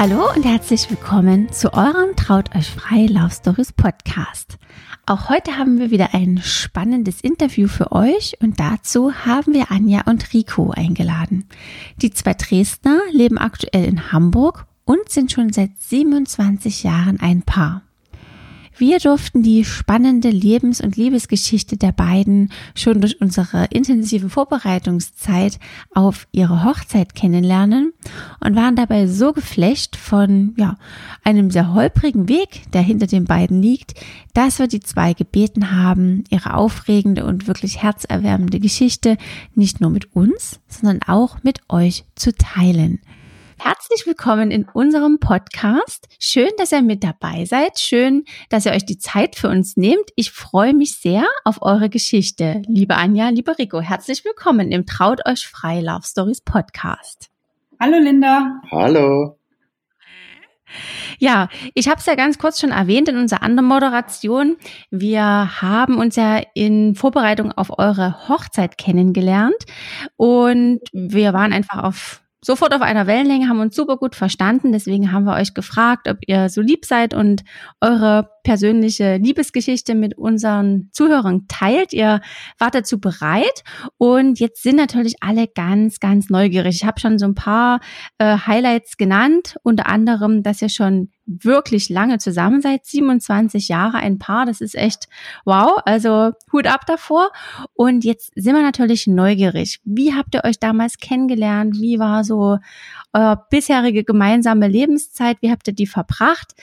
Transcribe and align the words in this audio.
Hallo 0.00 0.32
und 0.32 0.44
herzlich 0.44 0.88
willkommen 0.90 1.50
zu 1.50 1.74
eurem 1.74 2.14
Traut 2.14 2.54
euch 2.54 2.70
frei 2.70 3.06
Love 3.06 3.32
Stories 3.32 3.72
Podcast. 3.72 4.56
Auch 5.06 5.28
heute 5.28 5.58
haben 5.58 5.80
wir 5.80 5.90
wieder 5.90 6.14
ein 6.14 6.38
spannendes 6.40 7.20
Interview 7.20 7.66
für 7.66 7.90
euch 7.90 8.36
und 8.40 8.60
dazu 8.60 9.12
haben 9.12 9.54
wir 9.54 9.72
Anja 9.72 10.02
und 10.06 10.32
Rico 10.32 10.70
eingeladen. 10.70 11.48
Die 12.00 12.12
zwei 12.12 12.34
Dresdner 12.34 13.00
leben 13.10 13.38
aktuell 13.38 13.86
in 13.86 14.12
Hamburg 14.12 14.66
und 14.84 15.08
sind 15.08 15.32
schon 15.32 15.52
seit 15.52 15.70
27 15.80 16.84
Jahren 16.84 17.18
ein 17.18 17.42
Paar. 17.42 17.82
Wir 18.78 19.00
durften 19.00 19.42
die 19.42 19.64
spannende 19.64 20.30
Lebens- 20.30 20.80
und 20.80 20.96
Liebesgeschichte 20.96 21.76
der 21.76 21.90
beiden 21.90 22.52
schon 22.76 23.00
durch 23.00 23.20
unsere 23.20 23.64
intensive 23.70 24.30
Vorbereitungszeit 24.30 25.58
auf 25.92 26.28
ihre 26.30 26.64
Hochzeit 26.64 27.16
kennenlernen 27.16 27.92
und 28.38 28.54
waren 28.54 28.76
dabei 28.76 29.08
so 29.08 29.32
geflecht 29.32 29.96
von 29.96 30.54
ja, 30.56 30.76
einem 31.24 31.50
sehr 31.50 31.74
holprigen 31.74 32.28
Weg, 32.28 32.70
der 32.72 32.82
hinter 32.82 33.08
den 33.08 33.24
beiden 33.24 33.60
liegt, 33.60 33.94
dass 34.32 34.60
wir 34.60 34.68
die 34.68 34.80
zwei 34.80 35.12
gebeten 35.12 35.72
haben, 35.72 36.22
ihre 36.30 36.54
aufregende 36.54 37.24
und 37.24 37.48
wirklich 37.48 37.82
herzerwärmende 37.82 38.60
Geschichte 38.60 39.16
nicht 39.56 39.80
nur 39.80 39.90
mit 39.90 40.14
uns, 40.14 40.60
sondern 40.68 41.00
auch 41.02 41.42
mit 41.42 41.62
euch 41.68 42.04
zu 42.14 42.32
teilen. 42.32 43.00
Herzlich 43.60 44.06
willkommen 44.06 44.52
in 44.52 44.68
unserem 44.72 45.18
Podcast. 45.18 46.06
Schön, 46.20 46.50
dass 46.58 46.70
ihr 46.70 46.80
mit 46.80 47.02
dabei 47.02 47.44
seid. 47.44 47.80
Schön, 47.80 48.24
dass 48.50 48.66
ihr 48.66 48.72
euch 48.72 48.86
die 48.86 48.98
Zeit 48.98 49.34
für 49.34 49.48
uns 49.48 49.76
nehmt. 49.76 50.10
Ich 50.14 50.30
freue 50.30 50.74
mich 50.74 50.98
sehr 51.00 51.26
auf 51.44 51.60
eure 51.62 51.88
Geschichte. 51.88 52.62
Liebe 52.68 52.94
Anja, 52.94 53.30
liebe 53.30 53.58
Rico, 53.58 53.80
herzlich 53.80 54.24
willkommen 54.24 54.70
im 54.70 54.86
Traut 54.86 55.26
euch 55.26 55.48
frei 55.48 55.80
Love 55.80 56.02
Stories 56.04 56.40
Podcast. 56.40 57.30
Hallo 57.80 57.98
Linda. 57.98 58.60
Hallo. 58.70 59.38
Ja, 61.18 61.48
ich 61.74 61.88
habe 61.88 61.98
es 61.98 62.06
ja 62.06 62.14
ganz 62.14 62.38
kurz 62.38 62.60
schon 62.60 62.70
erwähnt 62.70 63.08
in 63.08 63.16
unserer 63.16 63.42
anderen 63.42 63.68
Moderation. 63.68 64.56
Wir 64.90 65.60
haben 65.60 65.98
uns 65.98 66.14
ja 66.14 66.42
in 66.54 66.94
Vorbereitung 66.94 67.50
auf 67.52 67.76
eure 67.78 68.28
Hochzeit 68.28 68.78
kennengelernt 68.78 69.56
und 70.16 70.80
wir 70.92 71.32
waren 71.32 71.52
einfach 71.52 71.82
auf 71.82 72.22
sofort 72.40 72.72
auf 72.72 72.82
einer 72.82 73.06
Wellenlänge, 73.06 73.48
haben 73.48 73.60
uns 73.60 73.74
super 73.74 73.96
gut 73.96 74.14
verstanden. 74.14 74.72
Deswegen 74.72 75.12
haben 75.12 75.24
wir 75.24 75.34
euch 75.34 75.54
gefragt, 75.54 76.08
ob 76.08 76.18
ihr 76.26 76.48
so 76.48 76.60
lieb 76.60 76.84
seid 76.84 77.14
und 77.14 77.42
eure 77.80 78.30
persönliche 78.44 79.16
Liebesgeschichte 79.16 79.94
mit 79.94 80.16
unseren 80.16 80.90
Zuhörern 80.92 81.46
teilt. 81.48 81.92
Ihr 81.92 82.20
wart 82.58 82.74
dazu 82.74 83.00
bereit 83.00 83.64
und 83.98 84.38
jetzt 84.38 84.62
sind 84.62 84.76
natürlich 84.76 85.16
alle 85.20 85.48
ganz, 85.48 86.00
ganz 86.00 86.30
neugierig. 86.30 86.76
Ich 86.76 86.84
habe 86.84 87.00
schon 87.00 87.18
so 87.18 87.26
ein 87.26 87.34
paar 87.34 87.80
äh, 88.18 88.38
Highlights 88.38 88.96
genannt, 88.96 89.56
unter 89.62 89.86
anderem, 89.86 90.42
dass 90.42 90.62
ihr 90.62 90.68
schon 90.68 91.10
wirklich 91.28 91.90
lange 91.90 92.18
zusammen 92.18 92.62
seid, 92.62 92.86
27 92.86 93.68
Jahre 93.68 93.98
ein 93.98 94.18
Paar, 94.18 94.46
das 94.46 94.60
ist 94.60 94.74
echt 94.74 95.08
wow, 95.44 95.80
also 95.84 96.32
Hut 96.52 96.66
ab 96.66 96.86
davor. 96.86 97.30
Und 97.74 98.04
jetzt 98.04 98.32
sind 98.34 98.54
wir 98.54 98.62
natürlich 98.62 99.06
neugierig. 99.06 99.80
Wie 99.84 100.14
habt 100.14 100.34
ihr 100.34 100.44
euch 100.44 100.58
damals 100.58 100.98
kennengelernt? 100.98 101.76
Wie 101.80 101.98
war 101.98 102.24
so 102.24 102.58
eure 103.12 103.44
bisherige 103.50 104.04
gemeinsame 104.04 104.68
Lebenszeit? 104.68 105.36
Wie 105.42 105.50
habt 105.50 105.68
ihr 105.68 105.74
die 105.74 105.86
verbracht? 105.86 106.54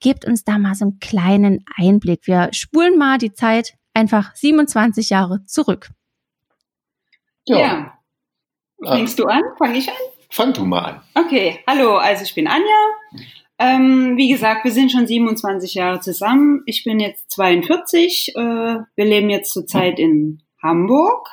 Gebt 0.00 0.24
uns 0.24 0.44
da 0.44 0.58
mal 0.58 0.74
so 0.74 0.86
einen 0.86 0.98
kleinen 0.98 1.64
Einblick. 1.76 2.26
Wir 2.26 2.48
spulen 2.52 2.98
mal 2.98 3.18
die 3.18 3.32
Zeit 3.32 3.74
einfach 3.94 4.34
27 4.34 5.10
Jahre 5.10 5.44
zurück. 5.44 5.90
Ja. 7.44 7.58
ja. 7.58 7.98
Fängst 8.82 9.18
du 9.18 9.26
an? 9.26 9.42
Fang 9.58 9.74
ich 9.74 9.88
an? 9.88 9.94
Fang 10.30 10.52
du 10.52 10.64
mal 10.64 10.84
an. 10.84 11.02
Okay, 11.14 11.60
hallo, 11.66 11.96
also 11.96 12.24
ich 12.24 12.34
bin 12.34 12.46
Anja. 12.46 12.66
Ähm, 13.58 14.16
wie 14.16 14.28
gesagt, 14.28 14.64
wir 14.64 14.72
sind 14.72 14.92
schon 14.92 15.06
27 15.06 15.74
Jahre 15.74 16.00
zusammen. 16.00 16.62
Ich 16.66 16.84
bin 16.84 17.00
jetzt 17.00 17.30
42. 17.30 18.34
Äh, 18.36 18.40
wir 18.40 19.04
leben 19.04 19.30
jetzt 19.30 19.52
zurzeit 19.52 19.98
in 19.98 20.42
Hamburg. 20.62 21.28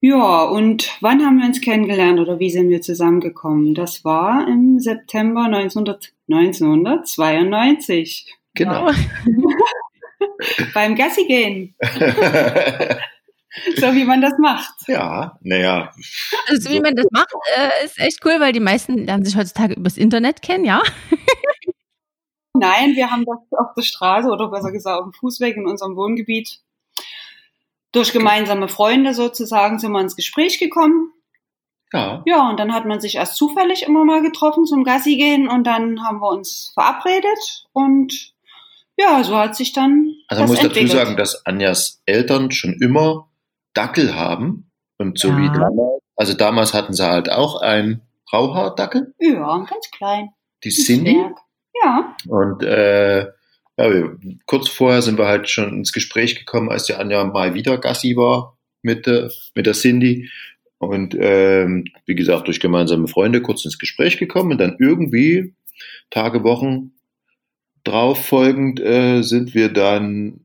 Ja, 0.00 0.42
und 0.42 0.98
wann 1.00 1.24
haben 1.24 1.38
wir 1.38 1.46
uns 1.46 1.60
kennengelernt 1.60 2.18
oder 2.18 2.40
wie 2.40 2.50
sind 2.50 2.68
wir 2.68 2.82
zusammengekommen? 2.82 3.74
Das 3.74 4.04
war 4.04 4.46
im 4.48 4.80
September 4.80 5.44
1900, 5.44 6.12
1992. 6.28 8.34
Genau. 8.54 8.90
Beim 10.74 10.96
Gassi 10.96 11.24
gehen. 11.26 11.74
so 13.76 13.94
wie 13.94 14.04
man 14.04 14.20
das 14.20 14.34
macht. 14.38 14.74
Ja, 14.88 15.38
naja. 15.42 15.92
Also 16.48 16.70
wie 16.70 16.80
man 16.80 16.94
das 16.94 17.06
macht, 17.10 17.32
äh, 17.56 17.84
ist 17.84 17.98
echt 17.98 18.24
cool, 18.24 18.36
weil 18.38 18.52
die 18.52 18.60
meisten 18.60 18.98
lernen 19.06 19.24
sich 19.24 19.36
heutzutage 19.36 19.74
übers 19.74 19.96
Internet 19.96 20.42
kennen, 20.42 20.64
ja. 20.64 20.82
Nein, 22.54 22.94
wir 22.94 23.10
haben 23.10 23.24
das 23.24 23.58
auf 23.58 23.74
der 23.76 23.82
Straße 23.82 24.28
oder 24.28 24.48
besser 24.48 24.72
gesagt 24.72 25.00
auf 25.00 25.04
dem 25.04 25.12
Fußweg 25.12 25.56
in 25.56 25.66
unserem 25.66 25.96
Wohngebiet 25.96 26.60
durch 27.92 28.12
gemeinsame 28.12 28.68
Freunde 28.68 29.14
sozusagen 29.14 29.78
sind 29.78 29.92
wir 29.92 30.00
ins 30.00 30.16
Gespräch 30.16 30.58
gekommen. 30.58 31.12
Ja. 31.92 32.22
Ja, 32.24 32.48
und 32.48 32.58
dann 32.58 32.72
hat 32.72 32.86
man 32.86 33.00
sich 33.00 33.16
erst 33.16 33.36
zufällig 33.36 33.82
immer 33.82 34.04
mal 34.04 34.22
getroffen 34.22 34.64
zum 34.64 34.82
Gassi 34.82 35.16
gehen 35.16 35.46
und 35.48 35.66
dann 35.66 36.02
haben 36.02 36.20
wir 36.20 36.30
uns 36.30 36.72
verabredet 36.72 37.66
und 37.72 38.32
ja, 38.96 39.22
so 39.24 39.36
hat 39.36 39.56
sich 39.56 39.72
dann. 39.72 40.14
Also 40.28 40.42
man 40.42 40.50
muss 40.50 40.60
entwickelt. 40.60 40.88
dazu 40.88 40.96
sagen, 40.96 41.16
dass 41.16 41.44
Anjas 41.44 42.02
Eltern 42.06 42.50
schon 42.50 42.78
immer 42.80 43.28
Dackel 43.74 44.14
haben 44.14 44.70
und 44.98 45.18
so 45.18 45.28
ja. 45.28 45.38
wie 45.38 45.46
damals. 45.48 46.02
Also 46.16 46.34
damals 46.34 46.74
hatten 46.74 46.92
sie 46.92 47.08
halt 47.08 47.30
auch 47.30 47.60
einen 47.62 48.02
Rauhaardackel. 48.32 49.14
Ja, 49.18 49.58
ganz 49.58 49.90
klein. 49.90 50.30
Die 50.64 50.70
Cindy. 50.70 51.16
Ja. 51.82 52.16
Und 52.28 52.62
äh, 52.62 53.22
ja, 53.76 53.90
wir, 53.90 54.18
kurz 54.46 54.68
vorher 54.68 55.02
sind 55.02 55.18
wir 55.18 55.26
halt 55.26 55.48
schon 55.48 55.78
ins 55.78 55.92
Gespräch 55.92 56.38
gekommen, 56.38 56.70
als 56.70 56.84
die 56.84 56.94
Anja 56.94 57.24
mal 57.24 57.54
wieder 57.54 57.78
Gassi 57.78 58.16
war 58.16 58.56
mit, 58.82 59.06
der, 59.06 59.30
mit 59.54 59.66
der 59.66 59.74
Cindy. 59.74 60.30
Und 60.78 61.16
ähm, 61.18 61.84
wie 62.06 62.14
gesagt, 62.14 62.48
durch 62.48 62.60
gemeinsame 62.60 63.08
Freunde 63.08 63.40
kurz 63.40 63.64
ins 63.64 63.78
Gespräch 63.78 64.18
gekommen 64.18 64.52
und 64.52 64.58
dann 64.58 64.76
irgendwie 64.78 65.54
Tage, 66.10 66.44
Wochen 66.44 66.92
drauf 67.84 68.26
folgend 68.26 68.80
äh, 68.80 69.22
sind 69.22 69.54
wir 69.54 69.72
dann 69.72 70.44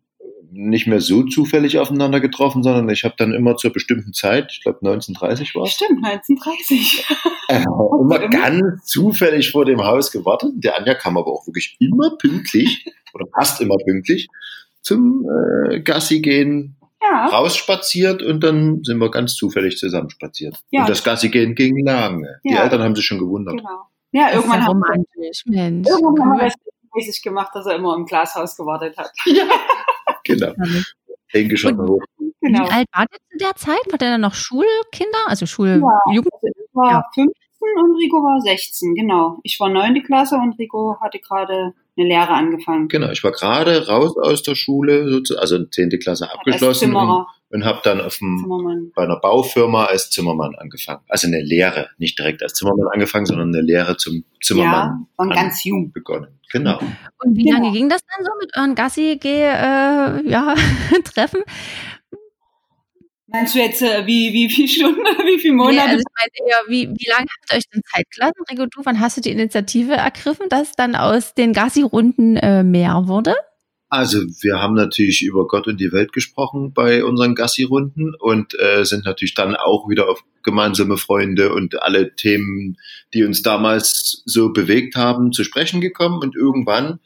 nicht 0.58 0.88
mehr 0.88 1.02
so 1.02 1.24
zufällig 1.24 1.78
aufeinander 1.78 2.20
getroffen, 2.20 2.64
sondern 2.64 2.90
ich 2.90 3.04
habe 3.04 3.14
dann 3.18 3.34
immer 3.34 3.58
zur 3.58 3.72
bestimmten 3.72 4.12
Zeit, 4.14 4.52
ich 4.52 4.64
glaube 4.64 4.80
1930 4.80 5.54
war 5.56 5.64
es. 5.64 5.72
Stimmt, 5.72 6.06
1930. 6.06 7.06
Äh, 7.50 7.64
immer 7.64 8.28
ganz 8.28 8.84
zufällig 8.84 9.52
vor 9.52 9.64
dem 9.64 9.82
Haus 9.82 10.12
gewartet. 10.12 10.52
Der 10.56 10.78
Anja 10.78 10.96
kam 10.96 11.16
aber 11.16 11.32
auch 11.32 11.48
wirklich 11.48 11.78
immer 11.80 12.18
pünktlich 12.18 12.86
oder 13.14 13.26
fast 13.34 13.62
immer 13.62 13.78
pünktlich 13.86 14.28
zum 14.82 15.26
äh, 15.70 15.80
Gassi 15.80 16.20
gehen 16.20 16.76
ja. 17.02 17.28
rausspaziert 17.28 18.22
und 18.22 18.44
dann 18.44 18.84
sind 18.84 18.98
wir 18.98 19.10
ganz 19.10 19.36
zufällig 19.36 19.78
zusammen 19.78 20.10
spaziert. 20.10 20.58
Ja. 20.72 20.82
Und 20.82 20.90
das 20.90 21.06
Gassi 21.06 21.30
gehen 21.30 21.56
ging 21.56 21.86
lange. 21.86 22.42
Die 22.44 22.54
Eltern 22.54 22.84
haben 22.84 22.96
sich 22.98 23.06
schon 23.06 23.20
gewundert. 23.20 23.56
Genau. 23.56 23.84
Ja, 24.12 24.34
irgendwann 24.34 24.66
haben, 24.66 24.82
wir, 24.82 25.64
irgendwann 25.64 26.32
haben 26.32 26.40
wir 26.40 26.48
es 26.48 26.56
mäßig 26.96 27.22
gemacht, 27.22 27.52
dass 27.54 27.66
er 27.66 27.76
immer 27.76 27.96
im 27.96 28.06
Glashaus 28.06 28.58
gewartet 28.58 28.98
hat. 28.98 29.12
Ja. 29.26 29.46
genau. 30.28 30.54
Denke 31.34 31.58
schon 31.58 31.78
hoch. 31.80 32.02
Genau. 32.42 32.66
Wie 32.66 32.72
alt 32.72 32.88
war 32.94 33.06
der 33.06 33.20
zu 33.32 33.38
der 33.40 33.56
Zeit? 33.56 33.92
War 33.92 33.98
der 33.98 34.12
dann 34.12 34.22
noch 34.22 34.36
Schulkinder? 34.36 35.20
Also 35.28 35.46
Schul 35.46 35.68
ja? 35.68 35.76
Also 35.76 36.22
ich 36.46 36.74
war 36.74 36.92
ja. 36.92 37.04
15 37.14 37.34
und 37.60 37.96
Rico 37.98 38.18
war 38.18 38.40
16, 38.40 38.94
genau. 38.96 39.40
Ich 39.44 39.60
war 39.60 39.70
9. 39.70 40.04
Klasse 40.04 40.36
und 40.36 40.58
Rico 40.60 40.98
hatte 41.02 41.20
gerade 41.20 41.74
eine 41.98 42.08
Lehre 42.08 42.30
angefangen. 42.30 42.88
Genau, 42.88 43.10
ich 43.10 43.24
war 43.24 43.32
gerade 43.32 43.88
raus 43.88 44.16
aus 44.18 44.44
der 44.44 44.56
Schule, 44.56 45.22
also 45.38 45.66
10. 45.66 45.90
Klasse 46.00 46.32
abgeschlossen 46.32 46.96
und, 46.96 47.26
und 47.50 47.66
habe 47.66 47.80
dann 47.84 48.02
auf 48.02 48.18
dem, 48.18 48.92
bei 48.94 49.04
einer 49.04 49.20
Baufirma 49.20 49.86
als 49.86 50.10
Zimmermann 50.10 50.56
angefangen. 50.56 51.02
Also 51.08 51.28
eine 51.28 51.42
Lehre, 51.42 51.90
nicht 51.98 52.20
direkt 52.20 52.44
als 52.44 52.54
Zimmermann 52.54 52.88
angefangen, 52.94 53.26
sondern 53.26 53.54
eine 53.54 53.62
Lehre 53.62 53.98
zum 53.98 54.26
Zimmermann. 54.42 55.08
Ja, 55.18 55.26
war 55.26 55.30
ganz 55.30 55.64
jung. 55.64 55.92
Begonnen, 55.92 56.40
genau. 56.52 56.80
Und 57.24 57.38
wie 57.38 57.44
genau. 57.44 57.60
lange 57.60 57.72
ging 57.72 57.90
das 57.90 58.02
dann 58.06 58.26
so 58.26 58.32
mit 58.40 58.56
euren 58.58 58.76
Gassi-Treffen? 58.76 60.22
Äh, 60.26 60.30
ja, 60.30 60.56
Meinst 63.30 63.56
du 63.56 63.60
jetzt, 63.60 63.82
äh, 63.82 64.06
wie, 64.06 64.32
wie 64.32 64.50
viele 64.50 64.68
Stunden, 64.70 65.02
wie 65.26 65.40
viele 65.40 65.54
Monate? 65.54 65.76
Nee, 65.76 65.82
also 65.82 65.98
ich 65.98 66.04
meine 66.16 66.50
eher, 66.50 66.62
wie, 66.70 66.90
wie 66.90 67.10
lange 67.10 67.26
habt 67.26 67.52
ihr 67.52 67.58
euch 67.58 67.70
denn 67.74 67.82
Zeit 67.94 68.06
gelassen? 68.10 68.44
Rico, 68.50 68.66
du, 68.66 68.82
wann 68.86 69.00
hast 69.02 69.18
du 69.18 69.22
die 69.22 69.32
Initiative 69.32 69.94
ergriffen, 69.94 70.48
dass 70.50 70.74
dann 70.74 70.96
aus 70.96 71.34
den 71.34 71.52
Gassi-Runden 71.52 72.38
äh, 72.38 72.64
mehr 72.64 73.08
wurde? 73.08 73.36
Also 73.90 74.20
wir 74.42 74.62
haben 74.62 74.74
natürlich 74.74 75.24
über 75.24 75.48
Gott 75.48 75.68
und 75.68 75.80
die 75.80 75.94
Welt 75.94 76.12
gesprochen 76.12 76.74
bei 76.74 77.06
unseren 77.06 77.36
Gassi-Runden 77.36 78.16
und 78.20 78.60
äh, 78.60 78.84
sind 78.84 79.06
natürlich 79.06 79.34
dann 79.34 79.56
auch 79.56 79.88
wieder 79.90 80.10
auf 80.10 80.24
gemeinsame 80.44 80.98
Freunde 80.98 81.54
und 81.54 81.82
alle 81.82 82.16
Themen, 82.16 82.78
die 83.14 83.24
uns 83.24 83.44
damals 83.44 84.24
so 84.26 84.52
bewegt 84.52 84.96
haben, 84.96 85.32
zu 85.32 85.46
sprechen 85.46 85.80
gekommen. 85.80 86.20
Und 86.22 86.36
irgendwann 86.36 87.00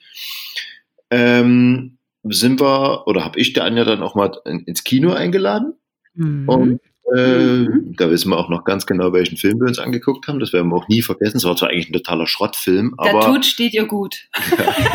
ähm, 1.11 1.97
sind 2.23 2.59
wir, 2.59 3.07
oder 3.07 3.23
habe 3.23 3.39
ich 3.39 3.53
der 3.53 3.65
Anja 3.65 3.83
dann 3.85 4.01
auch 4.01 4.15
mal 4.15 4.31
ins 4.45 4.83
Kino 4.83 5.13
eingeladen. 5.13 5.73
Mhm. 6.15 6.49
Und 6.49 6.81
äh, 7.15 7.57
mhm. 7.59 7.95
da 7.95 8.09
wissen 8.09 8.31
wir 8.31 8.37
auch 8.37 8.49
noch 8.49 8.63
ganz 8.63 8.87
genau, 8.87 9.13
welchen 9.13 9.37
Film 9.37 9.59
wir 9.59 9.67
uns 9.67 9.77
angeguckt 9.77 10.27
haben. 10.27 10.39
Das 10.39 10.51
werden 10.51 10.69
wir 10.69 10.77
auch 10.77 10.87
nie 10.87 11.03
vergessen. 11.03 11.37
Es 11.37 11.43
war 11.43 11.55
zwar 11.55 11.69
eigentlich 11.69 11.89
ein 11.89 11.93
totaler 11.93 12.25
Schrottfilm, 12.25 12.95
aber. 12.97 13.19
Der 13.19 13.33
Tod 13.33 13.45
steht 13.45 13.73
ihr 13.73 13.85
gut. 13.85 14.27
Ja. 14.57 14.75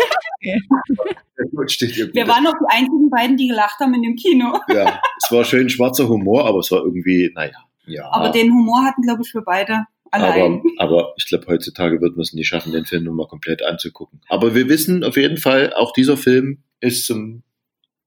Wir 0.41 2.29
waren 2.29 2.47
auch 2.47 2.55
die 2.55 2.67
einzigen 2.69 3.11
beiden, 3.11 3.37
die 3.37 3.49
gelacht 3.49 3.79
haben 3.81 3.95
in 3.95 4.03
dem 4.03 4.17
Kino. 4.17 4.59
Ja, 4.69 5.01
es 5.23 5.31
war 5.31 5.45
schön 5.45 5.69
schwarzer 5.69 6.09
Humor, 6.09 6.47
aber 6.47 6.59
es 6.59 6.71
war 6.71 6.81
irgendwie, 6.85 7.31
naja, 7.35 7.57
ja. 7.87 8.11
Aber 8.11 8.31
den 8.31 8.53
Humor 8.53 8.85
hatten, 8.85 9.03
glaube 9.03 9.23
ich, 9.23 9.31
für 9.31 9.43
beide. 9.43 9.87
Allein. 10.11 10.63
Aber, 10.79 11.03
aber 11.03 11.15
ich 11.17 11.27
glaube, 11.27 11.47
heutzutage 11.49 12.01
wird 12.01 12.17
man 12.17 12.23
es 12.23 12.33
nicht 12.33 12.49
schaffen, 12.49 12.73
den 12.73 12.85
Film 12.85 13.05
nur 13.05 13.15
mal 13.15 13.27
komplett 13.27 13.63
anzugucken. 13.63 14.21
Aber 14.29 14.55
wir 14.55 14.69
wissen 14.69 15.05
auf 15.05 15.17
jeden 15.17 15.37
Fall, 15.37 15.73
auch 15.75 15.93
dieser 15.93 16.17
Film 16.17 16.63
ist 16.81 17.07
zum 17.07 17.43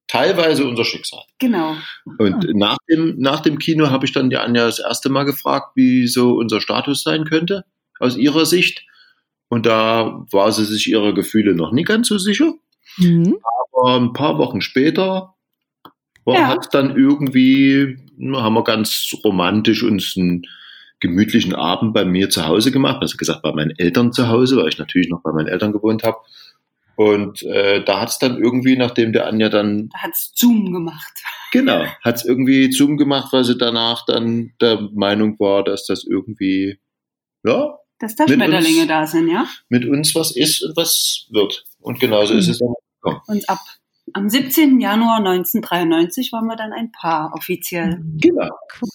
teilweise 0.08 0.68
unser 0.68 0.84
Schicksal. 0.84 1.22
Genau. 1.40 1.76
Und 2.18 2.44
ja. 2.44 2.52
nach, 2.54 2.78
dem, 2.90 3.16
nach 3.20 3.40
dem 3.42 3.60
Kino 3.60 3.90
habe 3.90 4.06
ich 4.06 4.12
dann 4.12 4.30
die 4.30 4.38
Anja 4.38 4.66
das 4.66 4.80
erste 4.80 5.10
Mal 5.10 5.24
gefragt, 5.24 5.72
wie 5.76 6.08
so 6.08 6.34
unser 6.34 6.62
Status 6.62 7.04
sein 7.04 7.26
könnte, 7.26 7.64
aus 8.00 8.18
ihrer 8.18 8.46
Sicht. 8.46 8.86
Und 9.50 9.66
da 9.66 10.26
war 10.32 10.52
sie 10.52 10.66
sich 10.66 10.90
ihrer 10.90 11.14
Gefühle 11.14 11.56
noch 11.56 11.72
nie 11.72 11.84
ganz 11.84 12.08
so 12.08 12.18
sicher. 12.18 12.54
Mhm. 12.98 13.38
Aber 13.74 13.96
ein 13.96 14.14
paar 14.14 14.38
Wochen 14.38 14.62
später 14.62 15.36
ja. 16.28 16.48
hat 16.48 16.74
dann 16.74 16.96
irgendwie, 16.96 17.98
haben 18.34 18.54
wir 18.54 18.64
ganz 18.64 19.14
romantisch 19.24 19.84
uns 19.84 20.16
einen 20.16 20.44
gemütlichen 21.00 21.56
Abend 21.56 21.94
bei 21.94 22.06
mir 22.06 22.30
zu 22.30 22.46
Hause 22.46 22.72
gemacht. 22.72 22.98
Also 23.02 23.18
gesagt, 23.18 23.42
bei 23.42 23.54
meinen 23.54 23.78
Eltern 23.78 24.12
zu 24.12 24.28
Hause, 24.28 24.58
weil 24.58 24.70
ich 24.70 24.78
natürlich 24.78 25.10
noch 25.10 25.22
bei 25.24 25.32
meinen 25.32 25.48
Eltern 25.48 25.72
gewohnt 25.72 26.04
habe. 26.04 26.18
Und 26.96 27.44
äh, 27.44 27.82
da 27.86 28.02
hat 28.02 28.10
es 28.10 28.20
dann 28.20 28.38
irgendwie, 28.38 28.76
nachdem 28.76 29.14
der 29.14 29.26
Anja 29.26 29.48
dann. 29.48 29.88
Da 29.88 30.00
hat 30.00 30.12
es 30.12 30.34
Zoom 30.36 30.74
gemacht. 30.74 31.14
Genau, 31.54 31.86
hat 32.04 32.16
es 32.16 32.26
irgendwie 32.26 32.72
Zoom 32.74 32.98
gemacht, 32.98 33.32
weil 33.32 33.46
sie 33.46 33.58
danach 33.58 34.06
dann 34.06 34.52
der 34.60 34.90
Meinung 34.94 35.40
war, 35.40 35.64
dass 35.64 35.86
das 35.86 36.04
irgendwie, 36.04 36.78
ja. 37.46 37.78
Dass 38.00 38.16
da 38.16 38.28
Schmetterlinge 38.28 38.82
uns, 38.82 38.88
da 38.88 39.06
sind, 39.06 39.30
ja. 39.30 39.46
Mit 39.68 39.86
uns 39.86 40.16
was 40.16 40.36
ist 40.36 40.64
und 40.64 40.76
was 40.78 41.28
wird. 41.32 41.66
Und 41.80 42.00
genauso 42.00 42.34
mhm. 42.34 42.40
ist 42.40 42.48
es 42.48 42.60
dann 42.60 42.74
gekommen. 43.02 43.22
Und 43.28 43.50
ab 43.50 43.60
am 44.14 44.30
17. 44.30 44.80
Januar 44.80 45.18
1993 45.18 46.32
waren 46.32 46.48
wir 46.48 46.56
dann 46.56 46.74
ein 46.74 46.92
Paar 46.92 47.32
offiziell. 47.36 48.02
Genau. 48.20 48.50
Cool. 48.82 48.90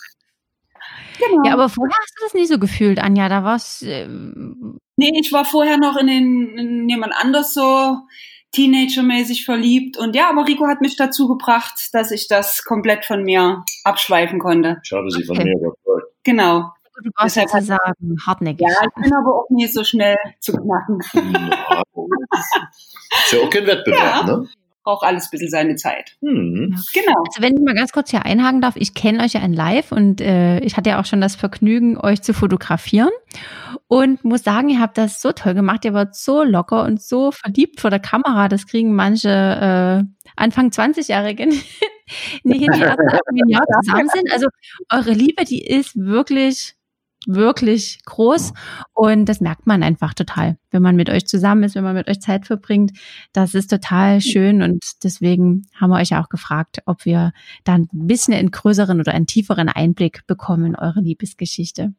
Genau. 1.18 1.42
Ja, 1.44 1.52
aber 1.52 1.68
vorher 1.68 1.96
hast 2.00 2.14
du 2.18 2.24
das 2.24 2.34
nie 2.34 2.46
so 2.46 2.58
gefühlt, 2.58 2.98
Anja. 2.98 3.28
Da 3.28 3.44
war's. 3.44 3.82
Äh, 3.82 4.08
nee, 4.08 5.12
ich 5.20 5.32
war 5.32 5.44
vorher 5.44 5.78
noch 5.78 5.96
in, 5.96 6.06
den, 6.06 6.58
in 6.58 6.88
jemand 6.88 7.14
anders 7.16 7.54
so 7.54 7.98
Teenager-mäßig 8.52 9.44
verliebt. 9.44 9.96
Und 9.96 10.16
ja, 10.16 10.28
aber 10.28 10.46
Rico 10.46 10.66
hat 10.66 10.80
mich 10.80 10.96
dazu 10.96 11.28
gebracht, 11.28 11.90
dass 11.92 12.10
ich 12.10 12.28
das 12.28 12.64
komplett 12.64 13.04
von 13.04 13.22
mir 13.22 13.64
abschweifen 13.84 14.38
konnte. 14.38 14.78
Schade, 14.82 15.10
sie 15.10 15.18
okay. 15.18 15.26
von 15.26 15.36
mir 15.38 15.56
überzeugt. 15.56 16.12
Genau. 16.24 16.72
Du 17.02 17.10
brauchst 17.14 17.36
Deshalb 17.36 17.52
ja 17.52 17.60
sagen, 17.62 18.16
hartnäckig. 18.26 18.66
Ja, 18.68 18.86
ich 18.86 19.02
bin 19.02 19.12
aber 19.14 19.34
auch 19.34 19.50
nie 19.50 19.66
so 19.66 19.82
schnell 19.84 20.16
zu 20.40 20.52
knacken. 20.52 21.00
Ja, 21.12 21.82
ist 23.24 23.32
ja 23.32 23.40
auch 23.40 23.50
kein 23.50 23.66
Wettbewerb, 23.66 24.26
ja. 24.26 24.36
ne? 24.36 24.48
braucht 24.84 25.04
alles 25.04 25.24
ein 25.24 25.30
bisschen 25.30 25.50
seine 25.50 25.76
Zeit. 25.76 26.16
Mhm. 26.20 26.76
Genau. 26.92 27.24
Also 27.26 27.40
wenn 27.40 27.56
ich 27.56 27.62
mal 27.62 27.74
ganz 27.74 27.92
kurz 27.92 28.10
hier 28.10 28.24
einhaken 28.24 28.60
darf, 28.60 28.76
ich 28.76 28.94
kenne 28.94 29.24
euch 29.24 29.32
ja 29.32 29.40
in 29.40 29.54
Live 29.54 29.90
und 29.90 30.20
äh, 30.20 30.60
ich 30.60 30.76
hatte 30.76 30.90
ja 30.90 31.00
auch 31.00 31.06
schon 31.06 31.22
das 31.22 31.34
Vergnügen, 31.34 31.98
euch 31.98 32.22
zu 32.22 32.34
fotografieren 32.34 33.10
und 33.88 34.24
muss 34.24 34.44
sagen, 34.44 34.68
ihr 34.68 34.80
habt 34.80 34.98
das 34.98 35.20
so 35.20 35.32
toll 35.32 35.54
gemacht, 35.54 35.84
ihr 35.84 35.94
wart 35.94 36.14
so 36.14 36.42
locker 36.42 36.84
und 36.84 37.02
so 37.02 37.32
verliebt 37.32 37.80
vor 37.80 37.90
der 37.90 37.98
Kamera, 37.98 38.48
das 38.48 38.66
kriegen 38.66 38.94
manche 38.94 39.30
äh, 39.30 40.30
Anfang 40.36 40.68
20-Jährigen 40.68 41.48
nie 42.44 42.58
hin, 42.58 42.72
die 42.72 42.80
erst 42.80 42.98
ein 42.98 43.48
Jahr 43.48 43.64
zusammen 43.80 44.08
sind. 44.12 44.30
Also 44.32 44.48
eure 44.92 45.12
Liebe, 45.12 45.44
die 45.44 45.64
ist 45.64 45.96
wirklich 45.96 46.76
wirklich 47.26 48.00
groß 48.04 48.52
und 48.92 49.26
das 49.26 49.40
merkt 49.40 49.66
man 49.66 49.82
einfach 49.82 50.14
total, 50.14 50.56
wenn 50.70 50.82
man 50.82 50.96
mit 50.96 51.10
euch 51.10 51.26
zusammen 51.26 51.64
ist, 51.64 51.74
wenn 51.74 51.84
man 51.84 51.94
mit 51.94 52.08
euch 52.08 52.20
Zeit 52.20 52.46
verbringt. 52.46 52.92
Das 53.32 53.54
ist 53.54 53.70
total 53.70 54.20
schön 54.20 54.62
und 54.62 54.82
deswegen 55.02 55.66
haben 55.74 55.90
wir 55.90 56.00
euch 56.00 56.16
auch 56.16 56.28
gefragt, 56.28 56.78
ob 56.86 57.04
wir 57.04 57.32
dann 57.64 57.88
ein 57.92 58.06
bisschen 58.06 58.34
einen 58.34 58.50
größeren 58.50 59.00
oder 59.00 59.12
einen 59.12 59.26
tieferen 59.26 59.68
Einblick 59.68 60.26
bekommen 60.26 60.66
in 60.66 60.76
eure 60.76 61.00
Liebesgeschichte. 61.00 61.92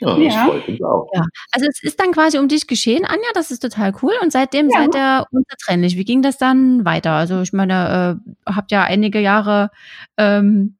Ja, 0.00 0.16
das 0.16 0.34
ja. 0.34 0.44
freut 0.46 0.68
uns 0.68 0.82
auch. 0.82 1.08
Ja. 1.12 1.22
Also 1.52 1.66
es 1.68 1.82
ist 1.82 2.00
dann 2.00 2.12
quasi 2.12 2.38
um 2.38 2.46
dich 2.46 2.66
geschehen, 2.66 3.04
Anja, 3.04 3.28
das 3.34 3.50
ist 3.50 3.60
total 3.60 3.92
cool. 4.02 4.12
Und 4.22 4.30
seitdem 4.30 4.68
ja. 4.70 4.78
seid 4.78 4.94
ihr 4.94 5.26
unzertrennlich. 5.32 5.96
Wie 5.96 6.04
ging 6.04 6.22
das 6.22 6.38
dann 6.38 6.84
weiter? 6.84 7.12
Also 7.12 7.42
ich 7.42 7.52
meine, 7.52 8.20
äh, 8.46 8.52
habt 8.54 8.70
ja 8.70 8.84
einige 8.84 9.20
Jahre 9.20 9.70
ähm, 10.16 10.76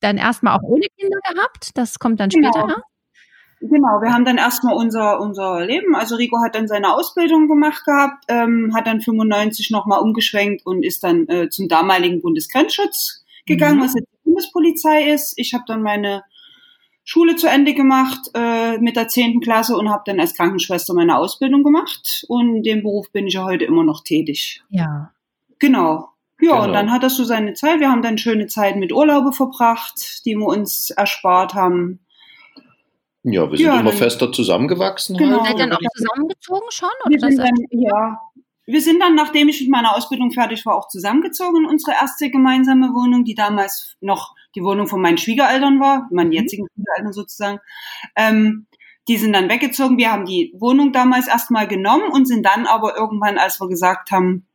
dann 0.00 0.16
erstmal 0.16 0.56
auch 0.56 0.62
ohne 0.62 0.86
Kinder 0.96 1.18
gehabt. 1.32 1.70
Das 1.74 1.98
kommt 1.98 2.20
dann 2.20 2.30
später. 2.30 2.62
Genau. 2.66 2.76
Genau, 3.64 4.00
wir 4.02 4.12
haben 4.12 4.24
dann 4.24 4.38
erstmal 4.38 4.74
unser, 4.74 5.20
unser 5.20 5.64
Leben. 5.64 5.94
Also 5.94 6.16
Rico 6.16 6.42
hat 6.42 6.56
dann 6.56 6.66
seine 6.66 6.92
Ausbildung 6.94 7.46
gemacht 7.46 7.84
gehabt, 7.84 8.24
ähm, 8.26 8.72
hat 8.74 8.88
dann 8.88 9.00
95 9.00 9.70
nochmal 9.70 10.00
umgeschwenkt 10.00 10.66
und 10.66 10.84
ist 10.84 11.04
dann 11.04 11.28
äh, 11.28 11.48
zum 11.48 11.68
damaligen 11.68 12.20
Bundesgrenzschutz 12.20 13.24
gegangen, 13.46 13.78
mhm. 13.78 13.84
was 13.84 13.94
jetzt 13.94 14.08
die 14.12 14.24
Bundespolizei 14.24 15.12
ist. 15.12 15.34
Ich 15.36 15.54
habe 15.54 15.64
dann 15.68 15.82
meine 15.82 16.24
Schule 17.04 17.36
zu 17.36 17.48
Ende 17.48 17.74
gemacht 17.74 18.20
äh, 18.34 18.78
mit 18.78 18.96
der 18.96 19.06
zehnten 19.06 19.40
Klasse 19.40 19.76
und 19.76 19.88
habe 19.90 20.02
dann 20.06 20.18
als 20.18 20.34
Krankenschwester 20.34 20.92
meine 20.94 21.16
Ausbildung 21.16 21.62
gemacht. 21.62 22.24
Und 22.28 22.56
in 22.56 22.62
dem 22.64 22.82
Beruf 22.82 23.12
bin 23.12 23.28
ich 23.28 23.34
ja 23.34 23.44
heute 23.44 23.64
immer 23.64 23.84
noch 23.84 24.02
tätig. 24.02 24.62
Ja. 24.70 25.12
Genau. 25.60 26.08
Ja, 26.40 26.52
genau. 26.52 26.64
und 26.64 26.72
dann 26.72 26.90
hat 26.90 27.04
das 27.04 27.16
so 27.16 27.22
seine 27.22 27.54
Zeit. 27.54 27.78
Wir 27.78 27.90
haben 27.90 28.02
dann 28.02 28.18
schöne 28.18 28.48
Zeit 28.48 28.74
mit 28.74 28.92
Urlaube 28.92 29.32
verbracht, 29.32 30.24
die 30.24 30.34
wir 30.34 30.46
uns 30.46 30.90
erspart 30.90 31.54
haben. 31.54 32.00
Ja, 33.24 33.48
wir 33.50 33.56
sind 33.56 33.66
ja, 33.66 33.80
immer 33.80 33.92
fester 33.92 34.32
zusammengewachsen. 34.32 35.16
Genau. 35.16 35.44
Halt. 35.44 35.46
Seid 35.46 35.58
ihr 35.58 35.66
dann 35.66 35.72
auch 35.72 35.90
zusammengezogen 35.96 36.70
schon? 36.70 36.90
Oder 37.04 37.12
wir 37.12 37.20
sind 37.20 37.38
dann, 37.38 37.54
ja, 37.70 38.20
wir 38.66 38.80
sind 38.80 39.00
dann, 39.00 39.14
nachdem 39.14 39.48
ich 39.48 39.60
mit 39.60 39.70
meiner 39.70 39.96
Ausbildung 39.96 40.32
fertig 40.32 40.64
war, 40.66 40.76
auch 40.76 40.88
zusammengezogen 40.88 41.64
in 41.64 41.66
unsere 41.68 41.92
erste 41.92 42.30
gemeinsame 42.30 42.88
Wohnung, 42.94 43.24
die 43.24 43.34
damals 43.34 43.96
noch 44.00 44.34
die 44.54 44.62
Wohnung 44.62 44.86
von 44.86 45.00
meinen 45.00 45.18
Schwiegereltern 45.18 45.80
war, 45.80 46.08
meinen 46.10 46.28
mhm. 46.28 46.34
jetzigen 46.34 46.66
Schwiegereltern 46.74 47.12
sozusagen. 47.12 47.58
Ähm, 48.16 48.66
die 49.08 49.16
sind 49.16 49.32
dann 49.32 49.48
weggezogen. 49.48 49.98
Wir 49.98 50.12
haben 50.12 50.26
die 50.26 50.54
Wohnung 50.58 50.92
damals 50.92 51.26
erstmal 51.26 51.66
genommen 51.66 52.10
und 52.12 52.26
sind 52.26 52.46
dann 52.46 52.66
aber 52.66 52.96
irgendwann, 52.96 53.38
als 53.38 53.60
wir 53.60 53.68
gesagt 53.68 54.10
haben, 54.10 54.46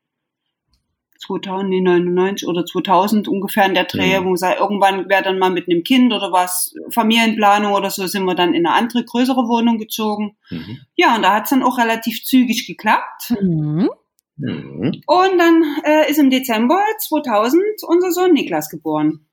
2099 1.19 2.47
oder 2.47 2.65
2000 2.65 3.27
ungefähr 3.27 3.65
in 3.65 3.73
der 3.73 3.85
Dreh, 3.85 4.19
mhm. 4.19 4.25
wo 4.25 4.31
gesagt, 4.31 4.59
irgendwann 4.59 5.09
wäre 5.09 5.23
dann 5.23 5.39
mal 5.39 5.49
mit 5.49 5.69
einem 5.69 5.83
Kind 5.83 6.13
oder 6.13 6.31
was, 6.31 6.73
Familienplanung 6.91 7.73
oder 7.73 7.89
so, 7.89 8.07
sind 8.07 8.25
wir 8.25 8.35
dann 8.35 8.53
in 8.53 8.65
eine 8.65 8.75
andere, 8.75 9.03
größere 9.03 9.47
Wohnung 9.47 9.77
gezogen. 9.77 10.37
Mhm. 10.49 10.79
Ja, 10.95 11.15
und 11.15 11.23
da 11.23 11.33
hat 11.33 11.43
es 11.43 11.49
dann 11.49 11.63
auch 11.63 11.77
relativ 11.77 12.23
zügig 12.23 12.67
geklappt. 12.67 13.33
Mhm. 13.41 13.89
mhm. 14.37 15.01
Und 15.05 15.37
dann 15.37 15.63
äh, 15.83 16.09
ist 16.09 16.19
im 16.19 16.29
Dezember 16.29 16.81
2000 16.99 17.61
unser 17.87 18.11
Sohn 18.11 18.33
Niklas 18.33 18.69
geboren. 18.69 19.27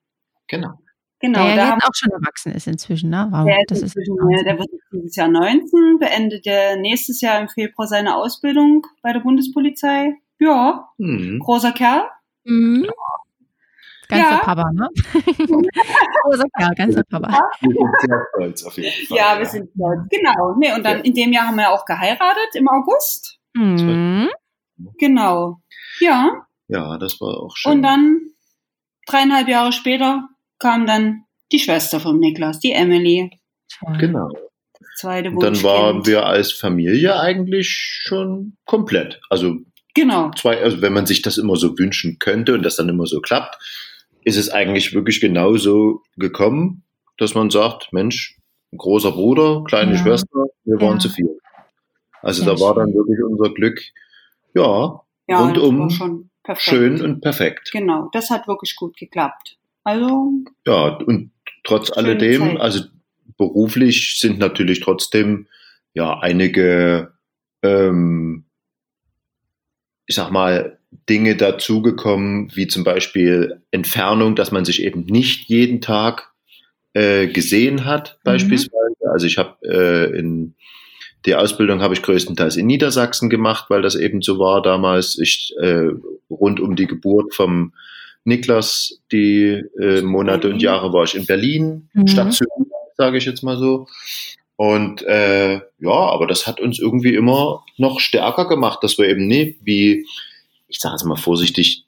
Genau. 0.48 0.78
Genau, 1.24 1.42
der 1.42 1.56
ja 1.56 1.72
jetzt 1.72 1.84
auch 1.84 1.94
schon 1.94 2.10
erwachsen 2.10 2.52
ist 2.52 2.66
inzwischen, 2.66 3.08
ne? 3.08 3.28
Wow, 3.30 3.46
der, 3.46 3.56
das 3.66 3.78
ist 3.78 3.96
inzwischen, 3.96 4.14
ist 4.34 4.44
der 4.44 4.58
wird 4.58 4.68
dieses 4.92 5.16
Jahr 5.16 5.28
19, 5.28 5.98
beendet 5.98 6.44
der 6.44 6.76
nächstes 6.76 7.22
Jahr 7.22 7.40
im 7.40 7.48
Februar 7.48 7.88
seine 7.88 8.14
Ausbildung 8.16 8.86
bei 9.00 9.14
der 9.14 9.20
Bundespolizei. 9.20 10.16
Ja, 10.38 10.88
mhm. 10.98 11.38
großer 11.38 11.72
Kerl. 11.72 12.08
Mhm. 12.44 12.86
Ganzer 14.08 14.30
ja. 14.30 14.38
Papa, 14.38 14.70
ne? 14.72 14.88
großer 16.22 16.44
Kerl, 16.58 16.74
ganzer 16.76 17.02
Papa. 17.04 17.38
Wir 17.60 17.72
sind 17.72 18.00
sehr 18.00 18.26
stolz 18.34 18.64
auf 18.64 18.76
jeden 18.76 19.06
Fall. 19.06 19.16
Ja, 19.16 19.38
wir 19.38 19.46
sind 19.46 19.70
stolz. 19.74 20.00
Genau. 20.10 20.54
Nee, 20.58 20.74
und 20.74 20.84
dann 20.84 20.98
ja. 20.98 21.04
in 21.04 21.14
dem 21.14 21.32
Jahr 21.32 21.46
haben 21.48 21.56
wir 21.56 21.70
auch 21.70 21.84
geheiratet 21.84 22.54
im 22.54 22.68
August. 22.68 23.38
Mhm. 23.54 24.28
Genau. 24.98 25.60
Ja. 26.00 26.46
Ja, 26.68 26.98
das 26.98 27.20
war 27.20 27.38
auch 27.38 27.56
schön. 27.56 27.72
Und 27.72 27.82
dann 27.82 28.20
dreieinhalb 29.06 29.48
Jahre 29.48 29.72
später 29.72 30.28
kam 30.58 30.86
dann 30.86 31.24
die 31.52 31.58
Schwester 31.58 32.00
von 32.00 32.18
Niklas, 32.18 32.58
die 32.58 32.72
Emily. 32.72 33.30
Genau. 33.98 34.28
zweite 34.96 35.30
Und 35.30 35.42
dann 35.42 35.62
waren 35.62 36.06
wir 36.06 36.26
als 36.26 36.52
Familie 36.52 37.18
eigentlich 37.18 37.68
schon 37.68 38.56
komplett. 38.64 39.20
Also 39.30 39.56
Genau. 39.94 40.32
Zwei, 40.36 40.60
also 40.60 40.82
wenn 40.82 40.92
man 40.92 41.06
sich 41.06 41.22
das 41.22 41.38
immer 41.38 41.56
so 41.56 41.78
wünschen 41.78 42.18
könnte 42.18 42.54
und 42.54 42.62
das 42.62 42.76
dann 42.76 42.88
immer 42.88 43.06
so 43.06 43.20
klappt, 43.20 43.58
ist 44.24 44.36
es 44.36 44.50
eigentlich 44.50 44.94
wirklich 44.94 45.20
genauso 45.20 46.02
gekommen, 46.16 46.82
dass 47.18 47.34
man 47.34 47.50
sagt, 47.50 47.92
Mensch, 47.92 48.38
großer 48.76 49.12
Bruder, 49.12 49.62
kleine 49.64 49.92
ja. 49.92 49.98
Schwester, 49.98 50.46
wir 50.64 50.80
waren 50.80 50.94
ja. 50.94 50.98
zu 50.98 51.08
viel. 51.10 51.38
Also 52.22 52.42
Sehr 52.42 52.54
da 52.54 52.60
war 52.60 52.74
dann 52.74 52.92
wirklich 52.94 53.18
unser 53.22 53.52
Glück, 53.52 53.80
ja, 54.54 55.00
ja 55.28 55.38
rundum 55.38 55.90
schön 56.56 57.00
und 57.00 57.20
perfekt. 57.20 57.70
Genau, 57.72 58.08
das 58.12 58.30
hat 58.30 58.48
wirklich 58.48 58.74
gut 58.76 58.96
geklappt. 58.96 59.58
Also. 59.84 60.30
Ja, 60.66 60.96
und 60.96 61.30
trotz 61.64 61.90
alledem, 61.92 62.40
Zeit. 62.40 62.60
also 62.60 62.80
beruflich 63.36 64.18
sind 64.18 64.38
natürlich 64.38 64.80
trotzdem 64.80 65.46
ja 65.92 66.18
einige, 66.18 67.12
ähm, 67.62 68.43
ich 70.06 70.14
sag 70.14 70.30
mal, 70.30 70.78
Dinge 71.08 71.36
dazugekommen, 71.36 72.50
wie 72.54 72.68
zum 72.68 72.84
Beispiel 72.84 73.60
Entfernung, 73.70 74.36
dass 74.36 74.52
man 74.52 74.64
sich 74.64 74.82
eben 74.82 75.04
nicht 75.04 75.48
jeden 75.48 75.80
Tag 75.80 76.30
äh, 76.92 77.26
gesehen 77.26 77.84
hat, 77.84 78.18
mhm. 78.18 78.24
beispielsweise. 78.24 78.96
Also 79.12 79.26
ich 79.26 79.38
habe 79.38 79.56
äh, 79.62 80.18
in 80.18 80.54
die 81.26 81.34
Ausbildung 81.34 81.80
habe 81.80 81.94
ich 81.94 82.02
größtenteils 82.02 82.56
in 82.56 82.66
Niedersachsen 82.66 83.30
gemacht, 83.30 83.66
weil 83.70 83.82
das 83.82 83.94
eben 83.94 84.20
so 84.20 84.38
war 84.38 84.62
damals. 84.62 85.18
Ich 85.18 85.54
äh, 85.60 85.88
rund 86.30 86.60
um 86.60 86.76
die 86.76 86.86
Geburt 86.86 87.34
vom 87.34 87.72
Niklas, 88.24 89.00
die 89.10 89.62
äh, 89.80 90.02
Monate 90.02 90.50
und 90.50 90.60
Jahre 90.60 90.92
war 90.92 91.04
ich 91.04 91.14
in 91.14 91.26
Berlin, 91.26 91.88
mhm. 91.94 92.06
Station, 92.06 92.66
sage 92.96 93.18
ich 93.18 93.24
jetzt 93.24 93.42
mal 93.42 93.56
so. 93.56 93.86
Und 94.56 95.02
äh, 95.02 95.54
ja, 95.54 95.90
aber 95.90 96.26
das 96.26 96.46
hat 96.46 96.60
uns 96.60 96.78
irgendwie 96.78 97.14
immer 97.14 97.64
noch 97.76 97.98
stärker 97.98 98.46
gemacht, 98.46 98.80
dass 98.82 98.98
wir 98.98 99.08
eben 99.08 99.26
nicht 99.26 99.58
wie, 99.64 100.06
ich 100.68 100.78
sage 100.78 100.96
es 100.96 101.04
mal 101.04 101.16
vorsichtig, 101.16 101.84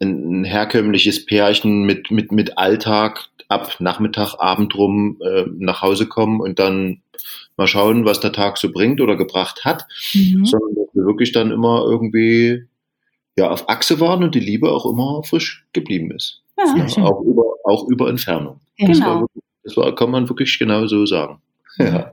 ein, 0.00 0.44
herkömmliches 0.44 1.26
Pärchen 1.26 1.82
mit, 1.82 2.10
mit, 2.10 2.32
mit 2.32 2.58
Alltag 2.58 3.28
ab 3.48 3.76
Nachmittag, 3.80 4.34
Abend 4.38 4.74
rum 4.76 5.18
äh, 5.22 5.44
nach 5.58 5.82
Hause 5.82 6.06
kommen 6.06 6.40
und 6.40 6.58
dann 6.58 7.02
mal 7.56 7.66
schauen, 7.66 8.04
was 8.04 8.20
der 8.20 8.32
Tag 8.32 8.56
so 8.56 8.72
bringt 8.72 9.00
oder 9.00 9.16
gebracht 9.16 9.64
hat, 9.64 9.86
mhm. 10.14 10.46
sondern 10.46 10.74
dass 10.76 10.94
wir 10.94 11.04
wirklich 11.04 11.32
dann 11.32 11.50
immer 11.50 11.84
irgendwie 11.84 12.64
ja 13.36 13.50
auf 13.50 13.68
Achse 13.68 14.00
waren 14.00 14.24
und 14.24 14.34
die 14.34 14.40
Liebe 14.40 14.70
auch 14.70 14.86
immer 14.86 15.22
frisch 15.24 15.66
geblieben 15.72 16.10
ist. 16.12 16.42
Ja, 16.56 16.74
ja 16.76 17.02
auch, 17.04 17.22
über, 17.22 17.44
auch 17.64 17.88
über 17.88 18.08
Entfernung. 18.08 18.60
Ja, 18.78 18.88
das, 18.88 18.98
genau. 18.98 19.26
das 19.64 19.76
war, 19.76 19.94
kann 19.94 20.10
man 20.10 20.28
wirklich 20.28 20.58
genau 20.58 20.86
so 20.86 21.04
sagen. 21.04 21.40
Ja. 21.78 22.12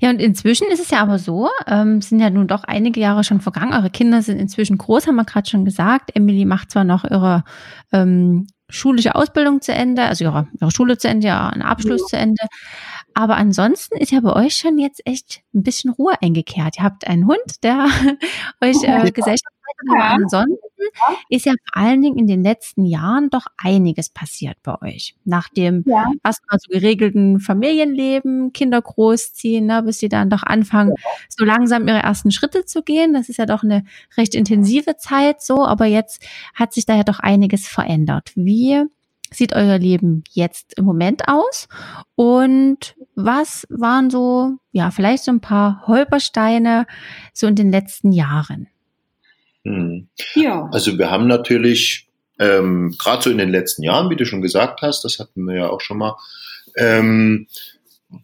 Ja, 0.00 0.10
und 0.10 0.20
inzwischen 0.20 0.68
ist 0.70 0.80
es 0.80 0.90
ja 0.90 1.00
aber 1.00 1.18
so, 1.18 1.48
ähm, 1.66 2.02
sind 2.02 2.20
ja 2.20 2.28
nun 2.30 2.46
doch 2.46 2.64
einige 2.64 3.00
Jahre 3.00 3.24
schon 3.24 3.40
vergangen. 3.40 3.72
Eure 3.72 3.90
Kinder 3.90 4.22
sind 4.22 4.38
inzwischen 4.38 4.76
groß, 4.76 5.06
haben 5.06 5.16
wir 5.16 5.24
gerade 5.24 5.48
schon 5.48 5.64
gesagt. 5.64 6.14
Emily 6.14 6.44
macht 6.44 6.70
zwar 6.70 6.84
noch 6.84 7.04
ihre 7.04 7.44
ähm, 7.92 8.46
schulische 8.68 9.14
Ausbildung 9.14 9.62
zu 9.62 9.72
Ende, 9.72 10.02
also 10.02 10.24
ihre, 10.24 10.48
ihre 10.60 10.70
Schule 10.70 10.98
zu 10.98 11.08
Ende, 11.08 11.28
ja, 11.28 11.48
einen 11.48 11.62
Abschluss 11.62 12.02
ja. 12.02 12.06
zu 12.06 12.16
Ende. 12.18 12.44
Aber 13.14 13.36
ansonsten 13.36 13.96
ist 13.96 14.12
ja 14.12 14.20
bei 14.20 14.32
euch 14.34 14.54
schon 14.56 14.78
jetzt 14.78 15.00
echt 15.06 15.40
ein 15.54 15.62
bisschen 15.62 15.90
Ruhe 15.90 16.14
eingekehrt. 16.20 16.76
Ihr 16.78 16.84
habt 16.84 17.06
einen 17.06 17.26
Hund, 17.26 17.62
der 17.62 17.86
euch 18.60 18.82
äh, 18.84 19.10
Gesellschaft 19.10 19.54
aber 19.86 20.04
ansonsten 20.04 20.67
ist 21.28 21.46
ja 21.46 21.52
vor 21.52 21.82
allen 21.82 22.02
Dingen 22.02 22.18
in 22.18 22.26
den 22.26 22.42
letzten 22.42 22.84
Jahren 22.84 23.30
doch 23.30 23.46
einiges 23.56 24.10
passiert 24.10 24.56
bei 24.62 24.80
euch. 24.82 25.14
Nach 25.24 25.48
dem 25.48 25.84
ja. 25.86 26.06
erstmal 26.24 26.58
so 26.58 26.70
geregelten 26.70 27.40
Familienleben, 27.40 28.52
Kinder 28.52 28.80
großziehen, 28.80 29.66
ne, 29.66 29.82
bis 29.82 29.98
sie 29.98 30.08
dann 30.08 30.30
doch 30.30 30.42
anfangen, 30.42 30.94
ja. 30.96 31.10
so 31.28 31.44
langsam 31.44 31.88
ihre 31.88 31.98
ersten 31.98 32.30
Schritte 32.30 32.64
zu 32.64 32.82
gehen. 32.82 33.12
Das 33.12 33.28
ist 33.28 33.38
ja 33.38 33.46
doch 33.46 33.62
eine 33.62 33.84
recht 34.16 34.34
intensive 34.34 34.96
Zeit 34.96 35.42
so, 35.42 35.64
aber 35.64 35.86
jetzt 35.86 36.24
hat 36.54 36.72
sich 36.72 36.86
da 36.86 36.96
ja 36.96 37.04
doch 37.04 37.20
einiges 37.20 37.66
verändert. 37.68 38.32
Wie 38.34 38.84
sieht 39.30 39.54
euer 39.54 39.78
Leben 39.78 40.24
jetzt 40.30 40.74
im 40.78 40.84
Moment 40.84 41.28
aus? 41.28 41.68
Und 42.14 42.96
was 43.14 43.66
waren 43.68 44.10
so, 44.10 44.52
ja, 44.72 44.90
vielleicht 44.90 45.24
so 45.24 45.30
ein 45.30 45.40
paar 45.40 45.86
Holpersteine 45.86 46.86
so 47.32 47.46
in 47.46 47.54
den 47.54 47.70
letzten 47.70 48.12
Jahren? 48.12 48.68
Hm. 49.64 50.08
Ja. 50.34 50.68
Also 50.72 50.98
wir 50.98 51.10
haben 51.10 51.26
natürlich 51.26 52.08
ähm, 52.38 52.94
gerade 52.98 53.22
so 53.22 53.30
in 53.30 53.38
den 53.38 53.50
letzten 53.50 53.82
Jahren, 53.82 54.10
wie 54.10 54.16
du 54.16 54.24
schon 54.24 54.42
gesagt 54.42 54.82
hast, 54.82 55.04
das 55.04 55.18
hatten 55.18 55.44
wir 55.44 55.56
ja 55.56 55.70
auch 55.70 55.80
schon 55.80 55.98
mal, 55.98 56.16
ähm, 56.76 57.48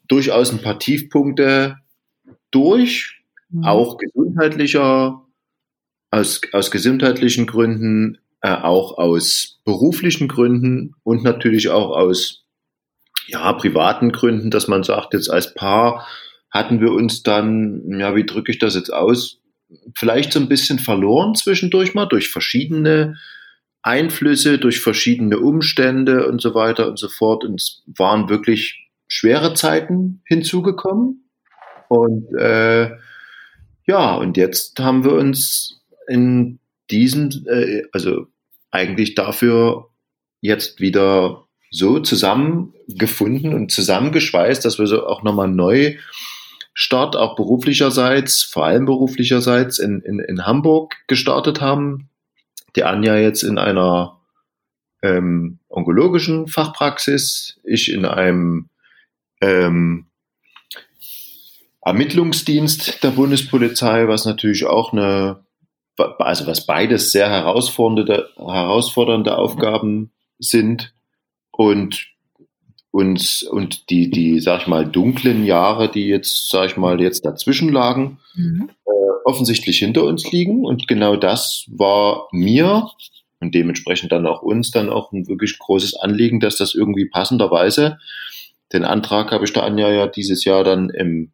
durchaus 0.09 0.53
ein 0.53 0.63
paar 0.63 0.79
Tiefpunkte 0.79 1.79
durch, 2.51 3.23
mhm. 3.51 3.65
auch 3.65 3.99
gesundheitlicher, 3.99 5.23
aus, 6.11 6.41
aus 6.53 6.71
gesundheitlichen 6.71 7.47
Gründen, 7.47 8.19
äh, 8.41 8.51
auch 8.51 8.99
aus 8.99 9.61
beruflichen 9.65 10.29
Gründen 10.29 10.95
und 11.03 11.25
natürlich 11.25 11.71
auch 11.71 11.91
aus 11.91 12.45
ja, 13.27 13.53
privaten 13.55 14.13
Gründen, 14.13 14.51
dass 14.51 14.69
man 14.69 14.85
sagt, 14.85 15.15
jetzt 15.15 15.31
als 15.31 15.55
Paar 15.55 16.07
hatten 16.51 16.81
wir 16.81 16.93
uns 16.93 17.23
dann, 17.23 17.99
ja, 17.99 18.15
wie 18.15 18.27
drücke 18.27 18.53
ich 18.53 18.59
das 18.59 18.77
jetzt 18.77 18.93
aus, 18.93 19.41
vielleicht 19.97 20.33
so 20.33 20.41
ein 20.41 20.49
bisschen 20.49 20.79
verloren 20.79 21.35
zwischendurch 21.35 21.95
mal 21.95 22.07
durch 22.07 22.29
verschiedene 22.29 23.17
Einflüsse, 23.83 24.59
durch 24.59 24.81
verschiedene 24.81 25.39
Umstände 25.39 26.27
und 26.27 26.41
so 26.41 26.55
weiter 26.55 26.89
und 26.89 26.99
so 26.99 27.09
fort. 27.09 27.45
Und 27.45 27.61
es 27.61 27.83
waren 27.87 28.29
wirklich 28.29 28.89
schwere 29.09 29.55
Zeiten 29.55 30.23
hinzugekommen. 30.25 31.29
Und 31.89 32.35
äh, 32.39 32.91
ja, 33.87 34.15
und 34.15 34.37
jetzt 34.37 34.81
haben 34.81 35.05
wir 35.05 35.13
uns 35.13 35.83
in 36.09 36.59
diesem, 36.91 37.31
äh, 37.47 37.83
also 37.93 38.27
eigentlich 38.71 39.15
dafür 39.15 39.91
jetzt 40.41 40.81
wieder 40.81 41.45
so 41.71 41.99
zusammengefunden 41.99 43.53
und 43.53 43.71
zusammengeschweißt, 43.71 44.65
dass 44.65 44.79
wir 44.79 44.87
so 44.87 45.07
auch 45.07 45.23
nochmal 45.23 45.49
neu 45.49 45.97
Start 46.75 47.15
auch 47.15 47.37
beruflicherseits, 47.37 48.43
vor 48.43 48.67
allem 48.67 48.85
beruflicherseits 48.85 49.79
in, 49.79 50.01
in, 50.01 50.19
in 50.19 50.45
Hamburg 50.45 50.97
gestartet 51.07 51.61
haben. 51.61 52.11
Die 52.75 52.83
Anja 52.83 53.17
jetzt 53.17 53.45
in 53.45 53.59
einer 53.59 54.19
ähm, 55.03 55.61
onkologischen 55.69 56.49
Fachpraxis, 56.49 57.61
ich 57.63 57.93
in 57.93 58.05
einem 58.05 58.69
ähm, 59.41 60.07
Ermittlungsdienst 61.81 63.05
der 63.05 63.11
Bundespolizei, 63.11 64.09
was 64.09 64.25
natürlich 64.25 64.65
auch 64.65 64.93
eine, 64.93 65.45
also 65.97 66.47
was 66.49 66.67
beides 66.67 67.13
sehr 67.13 67.29
herausfordernde, 67.29 68.31
herausfordernde 68.37 69.39
Aufgaben 69.39 70.11
sind. 70.41 70.93
Und 71.53 72.14
und, 72.95 73.45
und 73.51 73.91
die, 73.91 74.09
die, 74.09 74.39
sag 74.39 74.61
ich 74.61 74.67
mal, 74.69 74.87
dunklen 74.87 75.45
Jahre, 75.45 75.91
die 75.91 76.07
jetzt, 76.07 76.49
sag 76.49 76.67
ich 76.67 76.77
mal, 76.77 77.01
jetzt 77.01 77.25
dazwischen 77.25 77.73
lagen, 77.73 78.21
mhm. 78.37 78.71
äh, 78.87 78.91
offensichtlich 79.25 79.79
hinter 79.81 80.05
uns 80.05 80.31
liegen. 80.31 80.65
Und 80.65 80.87
genau 80.87 81.17
das 81.17 81.65
war 81.73 82.29
mir 82.31 82.89
und 83.41 83.53
dementsprechend 83.53 84.13
dann 84.13 84.29
auch 84.29 84.43
uns 84.43 84.71
dann 84.71 84.91
auch 84.91 85.11
ein 85.11 85.27
wirklich 85.27 85.59
großes 85.59 85.97
Anliegen, 85.97 86.39
dass 86.39 86.57
das 86.57 86.77
irgendwie 86.77 87.07
passenderweise, 87.07 87.99
den 88.73 88.85
Antrag 88.85 89.33
habe 89.33 89.45
ich 89.45 89.53
da 89.53 89.65
Anja 89.65 89.91
ja 89.91 90.07
dieses 90.07 90.45
Jahr 90.45 90.63
dann 90.63 90.89
im 90.91 91.33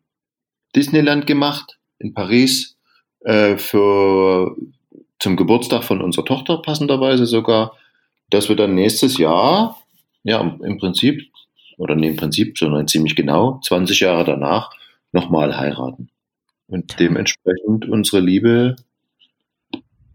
Disneyland 0.74 1.26
gemacht, 1.26 1.78
in 1.98 2.14
Paris, 2.14 2.78
äh, 3.20 3.58
für, 3.58 4.56
zum 5.18 5.36
Geburtstag 5.36 5.84
von 5.84 6.00
unserer 6.00 6.24
Tochter 6.24 6.56
passenderweise 6.62 7.26
sogar, 7.26 7.76
dass 8.30 8.48
wir 8.48 8.56
dann 8.56 8.74
nächstes 8.74 9.18
Jahr, 9.18 9.76
ja, 10.22 10.40
im 10.40 10.78
Prinzip 10.78 11.29
oder 11.80 11.96
nee, 11.96 12.08
im 12.08 12.16
Prinzip, 12.16 12.58
sondern 12.58 12.86
ziemlich 12.86 13.16
genau 13.16 13.58
20 13.64 14.00
Jahre 14.00 14.24
danach 14.24 14.70
nochmal 15.12 15.56
heiraten. 15.56 16.10
Und 16.68 17.00
dementsprechend 17.00 17.88
unsere 17.88 18.20
Liebe, 18.20 18.76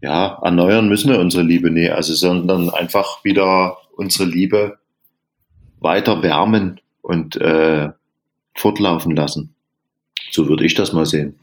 ja, 0.00 0.38
erneuern 0.42 0.88
müssen 0.88 1.10
wir 1.10 1.18
unsere 1.18 1.42
Liebe 1.42 1.70
nee, 1.70 1.90
also 1.90 2.14
sondern 2.14 2.70
einfach 2.70 3.24
wieder 3.24 3.76
unsere 3.96 4.28
Liebe 4.28 4.78
weiter 5.80 6.22
wärmen 6.22 6.80
und 7.02 7.36
äh, 7.36 7.90
fortlaufen 8.54 9.14
lassen. 9.14 9.54
So 10.30 10.48
würde 10.48 10.64
ich 10.64 10.74
das 10.74 10.92
mal 10.92 11.04
sehen. 11.04 11.38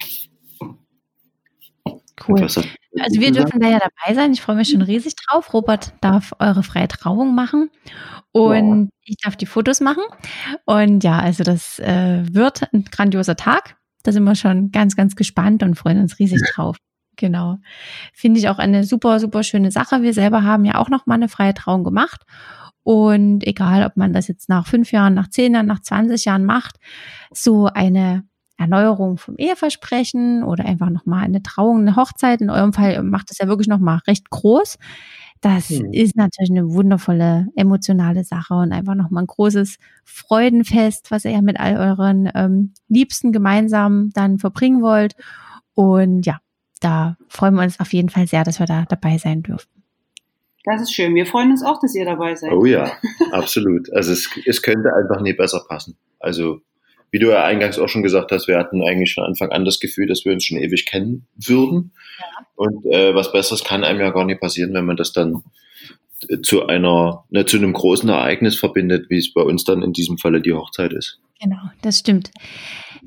Cool. 2.28 2.48
Also 3.00 3.20
wir 3.20 3.32
dürfen 3.32 3.60
da 3.60 3.70
ja 3.70 3.80
dabei 3.80 4.14
sein. 4.14 4.34
Ich 4.34 4.42
freue 4.42 4.56
mich 4.56 4.70
schon 4.70 4.82
riesig 4.82 5.16
drauf. 5.16 5.54
Robert 5.54 5.94
darf 6.02 6.34
eure 6.40 6.64
freie 6.64 6.88
Trauung 6.88 7.34
machen. 7.34 7.70
Und 8.32 8.84
wow. 8.84 8.90
ich 9.04 9.18
darf 9.24 9.36
die 9.36 9.46
Fotos 9.46 9.80
machen. 9.80 10.04
Und 10.66 11.04
ja, 11.04 11.20
also 11.20 11.44
das 11.44 11.80
äh, 11.80 12.24
wird 12.32 12.72
ein 12.74 12.86
grandioser 12.86 13.36
Tag. 13.36 13.78
Da 14.04 14.12
sind 14.12 14.24
wir 14.24 14.36
schon 14.36 14.72
ganz, 14.72 14.96
ganz 14.96 15.16
gespannt 15.16 15.64
und 15.64 15.76
freuen 15.76 16.00
uns 16.02 16.20
riesig 16.20 16.42
drauf. 16.54 16.78
Genau. 17.16 17.58
Finde 18.14 18.40
ich 18.40 18.50
auch 18.50 18.58
eine 18.58 18.84
super, 18.84 19.20
super 19.20 19.44
schöne 19.44 19.72
Sache. 19.72 20.02
Wir 20.02 20.14
selber 20.14 20.44
haben 20.44 20.66
ja 20.66 20.76
auch 20.76 20.90
noch 20.90 21.06
mal 21.06 21.16
eine 21.16 21.30
freie 21.30 21.54
Trauung 21.54 21.84
gemacht. 21.84 22.24
Und 22.84 23.48
egal, 23.48 23.86
ob 23.86 23.96
man 23.96 24.14
das 24.14 24.28
jetzt 24.28 24.50
nach 24.50 24.68
fünf 24.68 24.92
Jahren, 24.92 25.14
nach 25.14 25.30
zehn 25.30 25.54
Jahren, 25.54 25.68
nach 25.68 25.80
20 25.80 26.26
Jahren 26.26 26.44
macht, 26.44 26.78
so 27.32 27.68
eine 27.68 28.24
Erneuerung 28.58 29.18
vom 29.18 29.36
Eheversprechen 29.38 30.44
oder 30.44 30.66
einfach 30.66 30.90
nochmal 30.90 31.24
eine 31.24 31.42
Trauung, 31.42 31.82
eine 31.82 31.96
Hochzeit. 31.96 32.42
In 32.42 32.50
eurem 32.50 32.74
Fall 32.74 33.02
macht 33.04 33.32
es 33.32 33.40
ja 33.40 33.48
wirklich 33.48 33.68
nochmal 33.68 34.00
recht 34.08 34.30
groß 34.30 34.78
Das 35.42 35.70
hm. 35.70 35.92
ist 35.92 36.16
natürlich 36.16 36.52
eine 36.52 36.72
wundervolle 36.72 37.48
emotionale 37.56 38.24
Sache 38.24 38.54
und 38.54 38.72
einfach 38.72 38.96
nochmal 38.96 39.24
ein 39.24 39.28
großes 39.28 39.78
Freudenfest, 40.04 41.12
was 41.12 41.26
ihr 41.26 41.32
ja 41.32 41.42
mit 41.42 41.60
all 41.60 41.78
euren 41.78 42.30
ähm, 42.36 42.74
Liebsten 42.88 43.32
gemeinsam 43.32 44.12
dann 44.14 44.38
verbringen 44.40 44.82
wollt. 44.82 45.16
Und 45.74 46.26
ja, 46.26 46.40
da 46.80 47.18
freuen 47.28 47.56
wir 47.56 47.64
uns 47.64 47.80
auf 47.80 47.92
jeden 47.94 48.10
Fall 48.10 48.28
sehr, 48.28 48.44
dass 48.44 48.60
wir 48.60 48.68
da 48.68 48.86
dabei 48.88 49.18
sein 49.18 49.42
dürfen. 49.42 49.70
Das 50.66 50.82
ist 50.82 50.94
schön. 50.94 51.14
Wir 51.16 51.26
freuen 51.26 51.52
uns 51.52 51.64
auch, 51.64 51.80
dass 51.82 51.94
ihr 51.96 52.06
dabei 52.06 52.36
seid. 52.36 52.54
Oh 52.54 52.66
ja, 52.66 52.92
absolut. 53.32 53.92
Also 53.94 54.14
es, 54.14 54.30
es 54.46 54.62
könnte 54.62 54.94
einfach 54.94 55.22
nie 55.22 55.34
besser 55.34 55.62
passen. 55.68 55.98
Also 56.20 56.62
wie 57.14 57.20
du 57.20 57.30
ja 57.30 57.44
eingangs 57.44 57.78
auch 57.78 57.88
schon 57.88 58.02
gesagt 58.02 58.32
hast, 58.32 58.48
wir 58.48 58.58
hatten 58.58 58.82
eigentlich 58.82 59.14
von 59.14 59.24
Anfang 59.24 59.52
an 59.52 59.66
das 59.66 59.80
Gefühl, 59.80 60.08
dass 60.08 60.26
wir 60.26 60.34
uns 60.34 60.46
schon 60.46 60.58
ewig 60.58 60.88
kennen 60.88 61.28
würden. 61.36 61.94
Ja. 62.18 62.46
Und 62.56 62.88
äh, 62.88 63.14
was 63.14 63.32
Besseres 63.32 63.64
kann 63.64 63.84
einem 63.84 64.00
ja 64.00 64.10
gar 64.10 64.26
nicht 64.26 64.42
passieren, 64.42 64.74
wenn 64.74 64.86
man 64.86 64.98
das 64.98 65.14
dann 65.14 65.44
äh, 66.28 66.42
zu 66.42 66.66
einer, 66.66 67.24
ne, 67.30 67.46
zu 67.46 67.58
einem 67.58 67.72
großen 67.72 68.10
Ereignis 68.10 68.58
verbindet, 68.58 69.12
wie 69.12 69.20
es 69.20 69.32
bei 69.32 69.42
uns 69.42 69.64
dann 69.64 69.84
in 69.84 69.94
diesem 69.94 70.18
Falle 70.18 70.42
die 70.42 70.54
Hochzeit 70.54 70.92
ist. 70.92 71.20
Genau, 71.40 71.62
das 71.84 72.00
stimmt. 72.00 72.32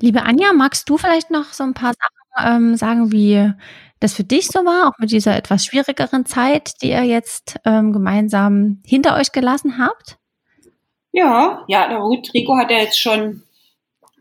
Liebe 0.01 0.23
Anja, 0.23 0.53
magst 0.53 0.87
du 0.87 0.97
vielleicht 0.97 1.29
noch 1.29 1.51
so 1.51 1.65
ein 1.65 1.73
paar 1.73 1.91
Sachen 1.93 2.55
ähm, 2.55 2.75
sagen, 2.77 3.11
wie 3.11 3.51
das 3.99 4.13
für 4.13 4.23
dich 4.23 4.47
so 4.47 4.59
war, 4.59 4.87
auch 4.87 4.99
mit 4.99 5.11
dieser 5.11 5.35
etwas 5.35 5.65
schwierigeren 5.65 6.25
Zeit, 6.25 6.81
die 6.81 6.91
ihr 6.91 7.03
jetzt 7.03 7.57
ähm, 7.65 7.91
gemeinsam 7.91 8.81
hinter 8.85 9.17
euch 9.17 9.33
gelassen 9.33 9.77
habt? 9.77 10.17
Ja, 11.11 11.65
ja, 11.67 11.89
der 11.89 11.99
gut, 11.99 12.29
Rico 12.33 12.55
hat 12.55 12.71
ja 12.71 12.77
jetzt 12.77 13.01
schon 13.01 13.43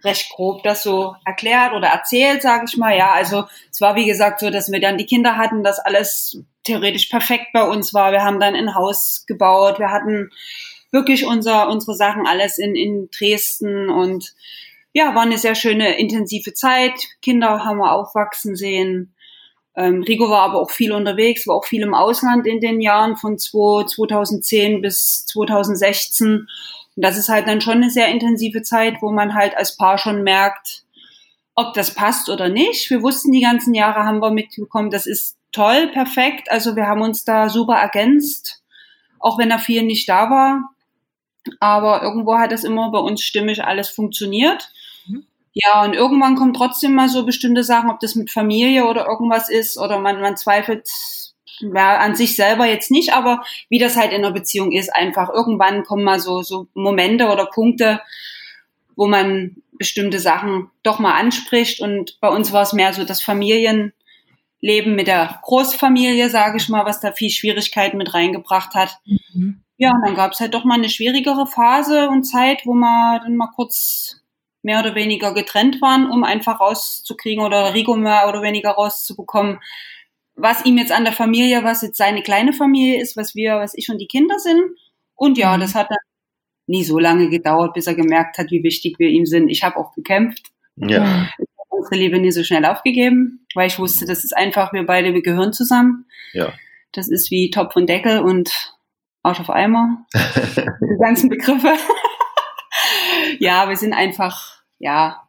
recht 0.07 0.31
grob 0.31 0.63
das 0.63 0.83
so 0.83 1.15
erklärt 1.25 1.75
oder 1.75 1.89
erzählt, 1.89 2.41
sage 2.41 2.65
ich 2.69 2.77
mal. 2.77 2.97
Ja, 2.97 3.13
also 3.13 3.45
es 3.71 3.81
war 3.81 3.97
wie 3.97 4.07
gesagt 4.07 4.41
so, 4.41 4.51
dass 4.51 4.73
wir 4.73 4.81
dann 4.81 4.97
die 4.97 5.07
Kinder 5.07 5.37
hatten, 5.37 5.63
dass 5.63 5.79
alles 5.79 6.39
theoretisch 6.65 7.07
perfekt 7.07 7.49
bei 7.53 7.63
uns 7.63 7.93
war. 7.93 8.13
Wir 8.13 8.25
haben 8.25 8.41
dann 8.41 8.55
ein 8.55 8.75
Haus 8.75 9.25
gebaut, 9.27 9.79
wir 9.79 9.91
hatten 9.91 10.31
wirklich 10.91 11.27
unser, 11.27 11.69
unsere 11.69 11.95
Sachen 11.95 12.27
alles 12.27 12.59
in, 12.59 12.75
in 12.75 13.09
Dresden 13.11 13.91
und 13.91 14.35
ja, 14.93 15.15
war 15.15 15.23
eine 15.23 15.37
sehr 15.37 15.55
schöne, 15.55 15.99
intensive 15.99 16.55
Zeit. 16.55 16.95
Kinder 17.21 17.65
haben 17.65 17.79
wir 17.79 17.93
aufwachsen 17.93 18.57
sehen. 18.57 19.15
Ähm, 19.77 20.03
Rico 20.03 20.31
war 20.31 20.43
aber 20.43 20.59
auch 20.59 20.71
viel 20.71 20.93
unterwegs, 20.93 21.47
war 21.47 21.57
auch 21.57 21.67
viel 21.67 21.83
im 21.83 21.93
Ausland 21.93 22.47
in 22.47 22.61
den 22.61 22.81
Jahren 22.81 23.17
von 23.17 23.37
2010 23.39 24.81
bis 24.81 25.27
2016 25.27 26.47
und 26.97 27.05
das 27.05 27.19
ist 27.19 27.29
halt 27.29 27.47
dann 27.47 27.61
schon 27.61 27.75
eine 27.75 27.91
sehr 27.91 28.09
intensive 28.09 28.62
Zeit, 28.62 29.03
wo 29.03 29.11
man 29.11 29.35
halt 29.35 29.57
als 29.57 29.76
Paar 29.76 29.99
schon 29.99 30.23
merkt, 30.23 30.85
ob 31.55 31.75
das 31.75 31.95
passt 31.95 32.31
oder 32.31 32.49
nicht. 32.49 32.91
Wir 32.91 33.03
wussten 33.03 33.33
die 33.33 33.43
ganzen 33.43 33.75
Jahre, 33.75 34.05
haben 34.05 34.21
wir 34.21 34.31
mitbekommen, 34.31 34.91
das 34.91 35.07
ist 35.07 35.37
toll, 35.53 35.88
perfekt. 35.88 36.50
Also 36.50 36.75
wir 36.75 36.87
haben 36.87 37.03
uns 37.03 37.25
da 37.25 37.49
super 37.50 37.75
ergänzt, 37.75 38.62
auch 39.21 39.38
wenn 39.38 39.50
er 39.50 39.59
viel 39.59 39.83
nicht 39.83 40.09
da 40.09 40.31
war. 40.31 40.71
Aber 41.61 42.03
irgendwo 42.03 42.38
hat 42.38 42.50
das 42.50 42.65
immer 42.65 42.91
bei 42.91 42.99
uns 42.99 43.23
stimmig 43.23 43.62
alles 43.62 43.88
funktioniert. 43.88 44.71
Mhm. 45.07 45.26
Ja, 45.53 45.85
und 45.85 45.95
irgendwann 45.95 46.37
kommen 46.37 46.55
trotzdem 46.55 46.95
mal 46.95 47.09
so 47.09 47.25
bestimmte 47.25 47.62
Sachen, 47.62 47.91
ob 47.91 48.00
das 48.00 48.15
mit 48.15 48.31
Familie 48.31 48.87
oder 48.87 49.07
irgendwas 49.07 49.49
ist, 49.49 49.79
oder 49.79 49.99
man, 49.99 50.21
man 50.21 50.37
zweifelt 50.37 50.88
ja, 51.61 51.99
an 51.99 52.17
sich 52.17 52.37
selber 52.37 52.67
jetzt 52.67 52.91
nicht, 52.91 53.13
aber 53.13 53.43
wie 53.69 53.79
das 53.79 53.97
halt 53.97 54.13
in 54.13 54.25
einer 54.25 54.33
Beziehung 54.33 54.73
ist, 54.73 54.95
einfach 54.95 55.31
irgendwann 55.31 55.85
kommen 55.85 56.05
mal 56.05 56.21
so, 56.21 56.43
so 56.43 56.69
Momente 56.75 57.29
oder 57.29 57.47
Punkte, 57.47 58.01
wo 58.95 59.07
man 59.07 59.57
bestimmte 59.73 60.19
Sachen 60.19 60.71
doch 60.83 60.99
mal 60.99 61.19
anspricht. 61.19 61.81
Und 61.81 62.19
bei 62.21 62.29
uns 62.29 62.53
war 62.53 62.63
es 62.63 62.73
mehr 62.73 62.93
so 62.93 63.05
das 63.05 63.23
Familienleben 63.23 63.93
mit 64.95 65.07
der 65.07 65.39
Großfamilie, 65.43 66.31
sage 66.31 66.57
ich 66.57 66.69
mal, 66.69 66.87
was 66.87 67.01
da 67.01 67.13
viel 67.13 67.31
Schwierigkeiten 67.31 67.99
mit 67.99 68.15
reingebracht 68.15 68.75
hat. 68.75 68.99
Mhm. 69.05 69.63
Ja, 69.79 69.91
und 69.91 70.03
dann 70.07 70.15
gab 70.15 70.33
es 70.33 70.41
halt 70.41 70.55
doch 70.55 70.65
mal 70.65 70.75
eine 70.75 70.89
schwierigere 70.89 71.47
Phase 71.47 72.09
und 72.09 72.25
Zeit, 72.25 72.63
wo 72.65 72.73
wir 72.73 73.21
dann 73.23 73.37
mal 73.37 73.51
kurz 73.55 74.23
mehr 74.63 74.81
oder 74.81 74.95
weniger 74.95 75.35
getrennt 75.35 75.83
waren, 75.83 76.11
um 76.11 76.25
einfach 76.25 76.61
rauszukriegen 76.61 77.45
oder 77.45 77.75
Rigo 77.75 77.95
mehr 77.95 78.26
oder 78.28 78.43
weniger 78.43 78.71
rauszubekommen, 78.71 79.61
was 80.37 80.65
ihm 80.65 80.79
jetzt 80.79 80.93
an 80.93 81.05
der 81.05 81.13
Familie, 81.13 81.65
was 81.65 81.83
jetzt 81.83 81.97
seine 81.97 82.23
kleine 82.23 82.53
Familie 82.53 83.01
ist, 83.01 83.17
was 83.17 83.35
wir, 83.35 83.57
was 83.57 83.73
ich 83.75 83.89
und 83.89 83.99
die 83.99 84.07
Kinder 84.07 84.39
sind. 84.39 84.63
Und 85.15 85.39
ja, 85.39 85.57
mhm. 85.57 85.61
das 85.61 85.75
hat 85.75 85.91
dann 85.91 85.99
nie 86.67 86.85
so 86.85 86.99
lange 86.99 87.29
gedauert, 87.31 87.75
bis 87.75 87.87
er 87.87 87.95
gemerkt 87.95 88.39
hat, 88.39 88.51
wie 88.51 88.63
wichtig 88.63 88.99
wir 88.99 89.09
ihm 89.09 89.25
sind. 89.25 89.49
Ich 89.49 89.63
habe 89.63 89.77
auch 89.77 89.95
gekämpft. 89.95 90.51
Ja. 90.77 91.29
Ich 91.39 91.49
habe 91.59 91.69
unsere 91.71 91.97
Liebe 91.97 92.19
nie 92.19 92.33
so 92.33 92.45
schnell 92.45 92.67
aufgegeben, 92.67 93.47
weil 93.55 93.69
ich 93.69 93.79
wusste, 93.79 94.05
das 94.05 94.25
ist 94.25 94.37
einfach, 94.37 94.73
wir 94.73 94.85
beide, 94.85 95.15
wir 95.15 95.23
gehören 95.23 95.53
zusammen. 95.53 96.07
Ja. 96.33 96.53
Das 96.93 97.09
ist 97.09 97.31
wie 97.31 97.51
Topf 97.51 97.77
und 97.77 97.89
Deckel 97.89 98.21
und 98.21 98.75
Arsch 99.23 99.41
auf 99.41 99.51
Eimer. 99.51 100.07
die 100.15 100.99
ganzen 101.01 101.31
Begriffe. 101.31 101.75
ja, 103.39 103.69
wir 103.69 103.77
sind 103.77 103.95
einfach, 103.95 104.63
ja, 104.79 105.25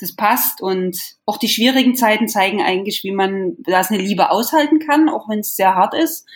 das 0.00 0.14
passt. 0.14 0.60
Und 0.60 0.98
auch 1.26 1.36
die 1.36 1.48
schwierigen 1.48 1.94
Zeiten 1.94 2.28
zeigen 2.28 2.62
eigentlich, 2.62 3.04
wie 3.04 3.12
man 3.12 3.56
das 3.58 3.90
eine 3.90 4.02
Liebe 4.02 4.30
aushalten 4.30 4.78
kann, 4.78 5.08
auch 5.08 5.28
wenn 5.28 5.40
es 5.40 5.56
sehr 5.56 5.74
hart 5.74 5.94
ist, 5.94 6.26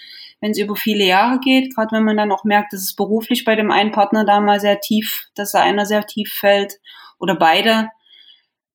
wenn 0.40 0.50
es 0.50 0.58
über 0.58 0.76
viele 0.76 1.04
Jahre 1.04 1.40
geht, 1.40 1.74
gerade 1.74 1.96
wenn 1.96 2.04
man 2.04 2.16
dann 2.16 2.32
auch 2.32 2.44
merkt, 2.44 2.72
dass 2.72 2.82
es 2.82 2.94
beruflich 2.94 3.44
bei 3.44 3.56
dem 3.56 3.70
einen 3.70 3.92
Partner 3.92 4.24
da 4.24 4.40
mal 4.40 4.60
sehr 4.60 4.80
tief, 4.80 5.26
dass 5.34 5.52
da 5.52 5.62
einer 5.62 5.86
sehr 5.86 6.06
tief 6.06 6.32
fällt 6.32 6.74
oder 7.18 7.34
beide, 7.34 7.88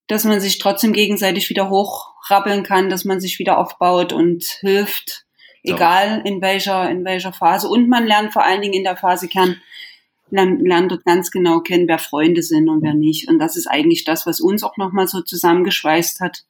dass 0.08 0.24
man 0.24 0.40
sich 0.40 0.58
trotzdem 0.58 0.94
gegenseitig 0.94 1.50
wieder 1.50 1.70
hochrappeln 1.70 2.64
kann, 2.64 2.90
dass 2.90 3.06
man 3.06 3.20
sich 3.20 3.38
wieder 3.38 3.60
aufbaut 3.60 4.14
und 4.14 4.44
hilft, 4.62 5.26
egal 5.64 6.22
in 6.26 6.42
welcher, 6.42 6.90
in 6.90 7.06
welcher 7.06 7.34
Phase. 7.34 7.68
Und 7.68 7.88
man 7.88 8.08
lernt 8.08 8.34
vor 8.34 8.44
allen 8.44 8.62
Dingen 8.62 8.74
in 8.74 8.84
der 8.84 8.98
Phase 8.98 9.28
Kern, 9.28 9.62
lernen, 10.32 10.66
lernen 10.66 10.90
dort 10.90 11.06
ganz 11.06 11.32
genau 11.32 11.60
kennen, 11.62 11.88
wer 11.88 12.00
Freunde 12.00 12.42
sind 12.42 12.70
und 12.70 12.82
wer 12.82 12.94
nicht. 12.94 13.28
Und 13.30 13.40
das 13.40 13.56
ist 13.56 13.68
eigentlich 13.68 14.04
das, 14.04 14.26
was 14.26 14.42
uns 14.42 14.64
auch 14.64 14.78
nochmal 14.78 15.08
so 15.08 15.22
zusammengeschweißt 15.22 16.20
hat, 16.22 16.46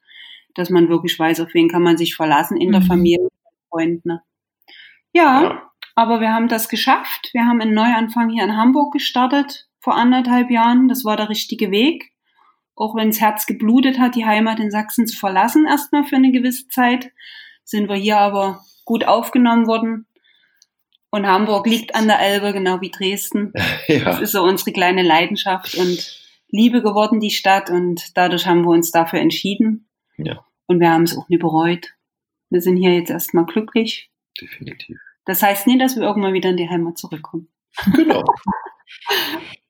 dass 0.54 0.70
man 0.70 0.88
wirklich 0.88 1.18
weiß, 1.18 1.40
auf 1.40 1.54
wen 1.54 1.68
kann 1.68 1.82
man 1.82 1.96
sich 1.96 2.14
verlassen 2.14 2.56
in 2.56 2.72
der 2.72 2.80
mhm. 2.80 2.86
Familie, 2.86 3.28
Freunden. 3.70 4.08
Ne? 4.08 4.22
Ja, 5.12 5.42
ja, 5.42 5.70
aber 5.94 6.20
wir 6.20 6.32
haben 6.32 6.48
das 6.48 6.68
geschafft. 6.68 7.30
Wir 7.32 7.44
haben 7.44 7.60
einen 7.60 7.74
Neuanfang 7.74 8.30
hier 8.30 8.44
in 8.44 8.56
Hamburg 8.56 8.92
gestartet 8.92 9.68
vor 9.80 9.96
anderthalb 9.96 10.50
Jahren. 10.50 10.88
Das 10.88 11.04
war 11.04 11.16
der 11.16 11.28
richtige 11.28 11.70
Weg. 11.70 12.12
Auch 12.74 12.94
wenn 12.94 13.10
das 13.10 13.20
Herz 13.20 13.46
geblutet 13.46 13.98
hat, 13.98 14.14
die 14.14 14.24
Heimat 14.24 14.58
in 14.58 14.70
Sachsen 14.70 15.06
zu 15.06 15.16
verlassen, 15.16 15.66
erstmal 15.66 16.04
für 16.04 16.16
eine 16.16 16.32
gewisse 16.32 16.68
Zeit, 16.68 17.12
sind 17.64 17.88
wir 17.88 17.96
hier 17.96 18.18
aber 18.18 18.64
gut 18.84 19.04
aufgenommen 19.04 19.66
worden 19.66 20.06
und 21.10 21.26
Hamburg 21.26 21.66
liegt 21.66 21.94
an 21.94 22.06
der 22.06 22.20
Elbe, 22.20 22.52
genau 22.52 22.80
wie 22.80 22.90
Dresden. 22.90 23.52
Ja. 23.88 24.04
Das 24.04 24.20
ist 24.20 24.32
so 24.32 24.42
unsere 24.42 24.72
kleine 24.72 25.02
Leidenschaft 25.02 25.74
und 25.74 26.16
Liebe 26.48 26.80
geworden, 26.80 27.18
die 27.18 27.30
Stadt. 27.30 27.70
Und 27.70 28.16
dadurch 28.16 28.46
haben 28.46 28.62
wir 28.62 28.70
uns 28.70 28.92
dafür 28.92 29.18
entschieden. 29.18 29.88
Ja. 30.16 30.44
Und 30.66 30.78
wir 30.78 30.90
haben 30.90 31.02
es 31.02 31.18
auch 31.18 31.28
nie 31.28 31.38
bereut. 31.38 31.88
Wir 32.50 32.60
sind 32.60 32.76
hier 32.76 32.94
jetzt 32.94 33.10
erstmal 33.10 33.46
glücklich. 33.46 34.10
Definitiv. 34.40 34.98
Das 35.24 35.42
heißt 35.42 35.66
nie, 35.66 35.78
dass 35.78 35.96
wir 35.96 36.04
irgendwann 36.04 36.32
wieder 36.32 36.50
in 36.50 36.56
die 36.56 36.68
Heimat 36.68 36.98
zurückkommen. 36.98 37.48
Genau. 37.94 38.22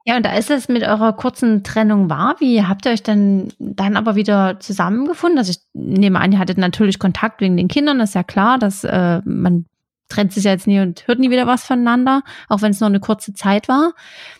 Ja, 0.06 0.16
und 0.16 0.24
da 0.24 0.34
ist 0.34 0.50
es 0.50 0.68
mit 0.68 0.82
eurer 0.82 1.12
kurzen 1.12 1.62
Trennung 1.62 2.08
wahr. 2.08 2.36
Wie 2.38 2.64
habt 2.64 2.86
ihr 2.86 2.92
euch 2.92 3.02
denn 3.02 3.52
dann 3.58 3.96
aber 3.96 4.16
wieder 4.16 4.58
zusammengefunden? 4.58 5.38
Also 5.38 5.50
ich 5.50 5.58
nehme 5.74 6.18
an, 6.18 6.32
ihr 6.32 6.38
hattet 6.38 6.56
natürlich 6.56 6.98
Kontakt 6.98 7.42
wegen 7.42 7.58
den 7.58 7.68
Kindern, 7.68 7.98
das 7.98 8.10
ist 8.10 8.14
ja 8.14 8.22
klar, 8.22 8.58
dass 8.58 8.82
äh, 8.82 9.20
man 9.26 9.66
trennt 10.10 10.32
sich 10.32 10.44
ja 10.44 10.50
jetzt 10.50 10.66
nie 10.66 10.80
und 10.80 11.06
hört 11.06 11.18
nie 11.18 11.30
wieder 11.30 11.46
was 11.46 11.64
voneinander, 11.64 12.22
auch 12.48 12.60
wenn 12.60 12.72
es 12.72 12.80
nur 12.80 12.88
eine 12.88 13.00
kurze 13.00 13.32
Zeit 13.32 13.68
war. 13.68 13.92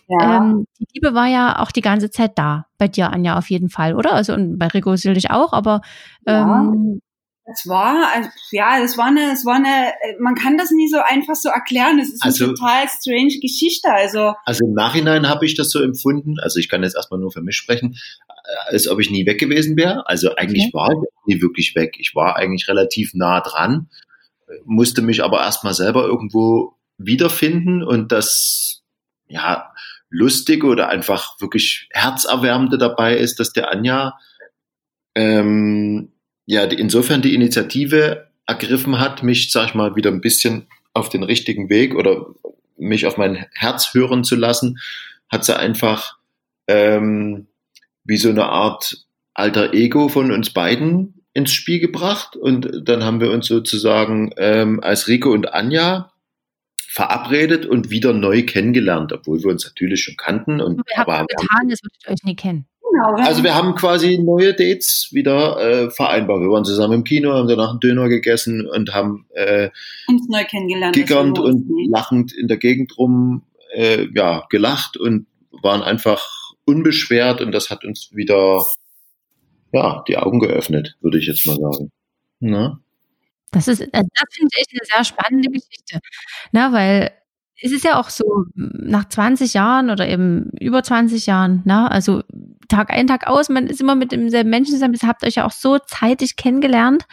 Ja. 0.09 0.39
Ähm, 0.39 0.67
die 0.79 0.87
Liebe 0.95 1.15
war 1.15 1.27
ja 1.27 1.61
auch 1.61 1.71
die 1.71 1.81
ganze 1.81 2.11
Zeit 2.11 2.33
da, 2.37 2.67
bei 2.77 2.89
dir, 2.89 3.11
Anja, 3.11 3.39
auf 3.39 3.49
jeden 3.49 3.71
Fall, 3.71 3.95
oder? 3.95 4.13
Also 4.13 4.35
und 4.35 4.59
bei 4.59 4.67
Rico 4.67 4.95
sicherlich 4.97 5.31
auch, 5.31 5.53
aber 5.53 5.81
ähm, 6.27 7.01
es 7.53 7.67
war, 7.67 8.13
also, 8.15 8.29
ja, 8.53 8.83
es 8.83 8.97
war 8.97 9.07
eine, 9.07 9.33
es 9.33 9.45
war 9.45 9.57
eine, 9.57 9.93
man 10.21 10.35
kann 10.35 10.57
das 10.57 10.71
nie 10.71 10.89
so 10.89 10.99
einfach 10.99 11.35
so 11.35 11.49
erklären. 11.49 11.99
Es 11.99 12.13
ist 12.13 12.25
also, 12.25 12.45
eine 12.45 12.55
total 12.55 12.89
strange 12.89 13.39
Geschichte. 13.41 13.93
Also, 13.93 14.35
also 14.45 14.65
im 14.65 14.75
Nachhinein 14.75 15.29
habe 15.29 15.47
ich 15.47 15.57
das 15.57 15.71
so 15.71 15.83
empfunden. 15.83 16.39
Also 16.41 16.61
ich 16.61 16.69
kann 16.69 16.83
jetzt 16.83 16.97
erstmal 16.97 17.19
nur 17.19 17.33
für 17.33 17.43
mich 17.43 17.57
sprechen, 17.57 17.97
äh, 18.29 18.73
als 18.73 18.89
ob 18.89 19.01
ich 19.01 19.11
nie 19.11 19.27
weg 19.27 19.41
gewesen 19.41 19.77
wäre. 19.77 20.07
Also 20.07 20.35
eigentlich 20.37 20.71
okay. 20.73 20.75
war 20.75 20.93
ich 20.93 21.35
nie 21.35 21.43
wirklich 21.43 21.75
weg. 21.75 21.97
Ich 21.99 22.15
war 22.15 22.37
eigentlich 22.37 22.69
relativ 22.69 23.15
nah 23.15 23.41
dran 23.41 23.89
musste 24.65 25.03
mich 25.03 25.23
aber 25.23 25.41
erstmal 25.41 25.75
selber 25.75 26.05
irgendwo 26.05 26.77
wiederfinden 26.99 27.83
und 27.83 28.13
das, 28.13 28.83
ja, 29.29 29.73
lustige 30.11 30.67
oder 30.67 30.89
einfach 30.89 31.41
wirklich 31.41 31.89
herzerwärmende 31.93 32.79
dabei 32.79 33.17
ist, 33.17 33.39
dass 33.39 33.53
der 33.53 33.71
Anja 33.71 34.19
ähm, 35.15 36.13
ja 36.47 36.65
insofern 36.65 37.23
die 37.23 37.35
Initiative 37.35 38.29
ergriffen 38.47 38.99
hat, 38.99 39.23
mich, 39.23 39.53
sag 39.53 39.69
ich 39.69 39.75
mal, 39.75 39.95
wieder 39.95 40.11
ein 40.11 40.21
bisschen 40.21 40.67
auf 40.93 41.09
den 41.09 41.23
richtigen 41.23 41.69
Weg 41.71 41.95
oder 41.95 42.27
mich 42.77 43.07
auf 43.07 43.17
mein 43.17 43.47
Herz 43.53 43.95
hören 43.95 44.25
zu 44.25 44.35
lassen, 44.35 44.81
hat 45.29 45.45
sie 45.45 45.57
einfach 45.57 46.19
ähm, 46.67 47.47
wie 48.05 48.17
so 48.17 48.31
eine 48.31 48.47
Art 48.47 49.07
alter 49.35 49.73
Ego 49.73 50.09
von 50.09 50.33
uns 50.33 50.51
beiden 50.51 51.20
ins 51.33 51.53
Spiel 51.53 51.79
gebracht 51.79 52.37
und 52.37 52.83
dann 52.85 53.05
haben 53.05 53.21
wir 53.21 53.31
uns 53.31 53.47
sozusagen 53.47 54.33
ähm, 54.37 54.81
als 54.83 55.09
Rico 55.09 55.31
und 55.31 55.53
Anja 55.53 56.13
verabredet 56.89 57.67
und 57.67 57.91
wieder 57.91 58.13
neu 58.13 58.43
kennengelernt, 58.45 59.13
obwohl 59.13 59.41
wir 59.43 59.51
uns 59.51 59.65
natürlich 59.65 60.03
schon 60.03 60.17
kannten. 60.17 60.61
Und, 60.61 60.81
wir 60.85 60.97
haben 60.97 61.27
getan, 61.29 61.69
das 61.69 61.83
würdet 61.85 62.03
ihr 62.05 62.13
euch 62.13 62.25
nie 62.25 62.35
kennen. 62.35 62.67
Genau, 62.91 63.15
also 63.25 63.45
wir 63.45 63.55
haben 63.55 63.77
quasi 63.77 64.19
neue 64.19 64.53
Dates 64.55 65.11
wieder 65.13 65.61
äh, 65.61 65.91
vereinbart. 65.91 66.41
Wir 66.41 66.51
waren 66.51 66.65
zusammen 66.65 66.95
im 66.95 67.05
Kino, 67.05 67.33
haben 67.33 67.47
danach 67.47 67.71
einen 67.71 67.81
Döner 67.81 68.09
gegessen 68.09 68.69
und 68.69 68.93
haben 68.93 69.27
äh, 69.35 69.71
uns 70.09 70.29
neu 70.29 70.43
kennengelernt. 70.45 70.97
Gickernd 70.97 71.39
und 71.39 71.71
lachend 71.89 72.33
in 72.33 72.49
der 72.49 72.57
Gegend 72.57 72.99
rum 72.99 73.45
äh, 73.73 74.09
ja, 74.13 74.45
gelacht 74.51 74.97
und 74.97 75.27
waren 75.63 75.83
einfach 75.83 76.29
unbeschwert 76.65 77.41
und 77.41 77.53
das 77.53 77.71
hat 77.71 77.85
uns 77.85 78.11
wieder 78.13 78.65
ja, 79.73 80.03
die 80.09 80.19
Augen 80.19 80.41
geöffnet, 80.41 80.97
würde 81.01 81.19
ich 81.19 81.27
jetzt 81.27 81.47
mal 81.47 81.57
sagen. 81.57 81.91
Na? 82.41 82.81
Das 83.53 83.69
ist, 83.69 83.81
also 83.81 84.09
das 84.15 84.35
finde 84.35 84.55
ich 84.57 84.67
eine 84.73 84.87
sehr 84.95 85.05
spannende 85.05 85.49
Geschichte. 85.51 86.01
Na, 86.53 86.73
weil 86.73 87.11
es 87.63 87.73
ist 87.73 87.85
ja 87.85 87.99
auch 87.99 88.09
so, 88.09 88.25
nach 88.55 89.09
20 89.09 89.55
Jahren 89.55 89.91
oder 89.91 90.09
eben 90.09 90.51
über 90.59 90.83
20 90.83 91.27
Jahren, 91.27 91.63
ne, 91.65 91.91
also 91.91 92.23
Tag 92.69 92.91
ein, 92.91 93.07
Tag 93.07 93.27
aus, 93.27 93.49
man 93.49 93.67
ist 93.67 93.81
immer 93.81 93.95
mit 93.97 94.13
demselben 94.13 94.51
Menschen 94.51 94.75
zusammen, 94.75 94.95
ihr 95.01 95.09
habt 95.09 95.25
euch 95.25 95.35
ja 95.35 95.47
auch 95.47 95.51
so 95.51 95.79
zeitig 95.79 96.37
kennengelernt, 96.37 97.07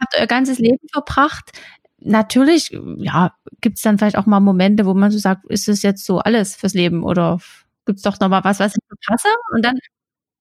habt 0.00 0.16
euer 0.18 0.26
ganzes 0.26 0.58
Leben 0.58 0.86
verbracht. 0.92 1.52
Natürlich, 2.00 2.76
ja, 2.98 3.34
gibt 3.60 3.76
es 3.76 3.82
dann 3.82 3.98
vielleicht 3.98 4.18
auch 4.18 4.26
mal 4.26 4.40
Momente, 4.40 4.84
wo 4.84 4.94
man 4.94 5.10
so 5.10 5.18
sagt, 5.18 5.46
ist 5.48 5.68
es 5.68 5.82
jetzt 5.82 6.04
so 6.04 6.18
alles 6.18 6.56
fürs 6.56 6.74
Leben 6.74 7.04
oder 7.04 7.38
gibt 7.86 7.98
es 7.98 8.02
doch 8.02 8.18
noch 8.20 8.28
mal 8.28 8.44
was, 8.44 8.60
was 8.60 8.76
ich 8.76 8.82
verpasse? 8.88 9.28
Und 9.54 9.64
dann 9.64 9.78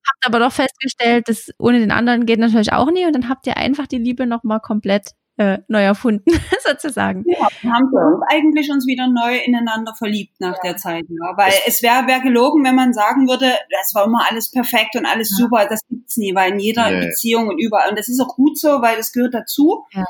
habt 0.08 0.26
aber 0.26 0.40
doch 0.40 0.52
festgestellt, 0.52 1.28
dass 1.28 1.50
ohne 1.58 1.80
den 1.80 1.92
anderen 1.92 2.26
geht 2.26 2.40
natürlich 2.40 2.74
auch 2.74 2.92
nie 2.92 3.06
und 3.06 3.14
dann 3.14 3.30
habt 3.30 3.48
ihr 3.48 3.58
einfach 3.58 3.88
die 3.88 3.98
Liebe 3.98 4.26
noch 4.26 4.44
mal 4.44 4.60
komplett 4.60 5.12
äh, 5.38 5.60
neu 5.68 5.82
erfunden, 5.82 6.26
sozusagen. 6.64 7.24
Ja, 7.28 7.48
wir 7.62 7.72
haben 7.72 7.90
wir 7.92 8.16
uns 8.16 8.24
eigentlich 8.30 8.70
uns 8.70 8.86
wieder 8.86 9.08
neu 9.08 9.38
ineinander 9.38 9.96
verliebt 9.96 10.40
nach 10.40 10.58
ja. 10.58 10.72
der 10.72 10.78
Zeit. 10.78 11.06
Ja. 11.10 11.36
Weil 11.36 11.54
es 11.66 11.82
wäre 11.82 12.06
wär 12.08 12.20
gelogen, 12.20 12.64
wenn 12.64 12.76
man 12.76 12.94
sagen 12.94 13.28
würde, 13.28 13.48
das 13.72 13.96
war 13.96 14.06
immer 14.06 14.26
alles 14.30 14.52
perfekt 14.52 14.96
und 14.96 15.06
alles 15.06 15.32
ja. 15.32 15.44
super. 15.44 15.66
Das 15.68 15.82
gibt's 15.90 16.18
nie, 16.18 16.36
weil 16.36 16.54
in 16.54 16.60
jeder 16.60 16.90
nee. 16.90 17.08
Beziehung 17.08 17.48
und 17.48 17.58
überall. 17.58 17.90
Und 17.90 17.98
das 17.98 18.10
ist 18.10 18.20
auch 18.20 18.36
gut 18.36 18.60
so, 18.60 18.82
weil 18.82 18.98
das 18.98 19.12
gehört 19.12 19.34
dazu. 19.34 19.86
Ja. 19.94 20.06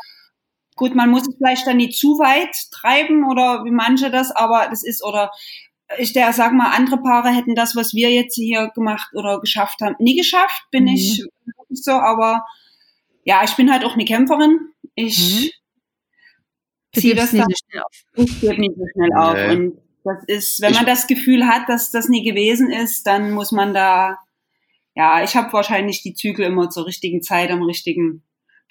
Gut, 0.75 0.95
man 0.95 1.09
muss 1.09 1.27
es 1.27 1.35
vielleicht 1.37 1.67
dann 1.67 1.77
nicht 1.77 1.97
zu 1.97 2.17
weit 2.17 2.55
treiben 2.71 3.29
oder 3.29 3.63
wie 3.63 3.71
manche 3.71 4.09
das, 4.09 4.31
aber 4.31 4.67
das 4.69 4.83
ist, 4.83 5.03
oder 5.03 5.29
ich 5.97 6.13
der 6.13 6.33
sag 6.33 6.53
mal, 6.53 6.71
andere 6.71 6.97
Paare 6.97 7.29
hätten 7.29 7.55
das, 7.55 7.75
was 7.75 7.93
wir 7.93 8.09
jetzt 8.09 8.35
hier 8.35 8.71
gemacht 8.73 9.09
oder 9.13 9.39
geschafft 9.39 9.81
haben, 9.81 9.95
nie 9.99 10.15
geschafft, 10.15 10.63
bin 10.71 10.83
mhm. 10.83 10.95
ich 10.95 11.23
wirklich 11.45 11.83
so, 11.83 11.91
aber 11.91 12.45
ja, 13.25 13.43
ich 13.43 13.55
bin 13.55 13.71
halt 13.71 13.85
auch 13.85 13.93
eine 13.93 14.05
Kämpferin 14.05 14.73
ich 14.95 15.53
mhm. 16.93 16.99
ziehe 16.99 17.15
das 17.15 17.31
dann, 17.31 17.45
so 17.49 18.23
ich 18.23 18.41
gebe 18.41 18.59
nicht 18.59 18.75
so 18.75 18.85
schnell 18.93 19.13
auf. 19.13 19.33
Nee. 19.33 19.55
Und 19.55 19.77
das 20.03 20.23
ist, 20.27 20.61
wenn 20.61 20.71
ich, 20.71 20.77
man 20.77 20.85
das 20.85 21.07
Gefühl 21.07 21.47
hat, 21.47 21.69
dass 21.69 21.91
das 21.91 22.09
nie 22.09 22.23
gewesen 22.23 22.69
ist, 22.69 23.07
dann 23.07 23.31
muss 23.31 23.51
man 23.51 23.73
da, 23.73 24.17
ja, 24.95 25.23
ich 25.23 25.35
habe 25.35 25.53
wahrscheinlich 25.53 26.03
die 26.03 26.13
Zügel 26.13 26.45
immer 26.45 26.69
zur 26.69 26.85
richtigen 26.85 27.21
Zeit 27.21 27.49
am 27.51 27.63
richtigen 27.63 28.23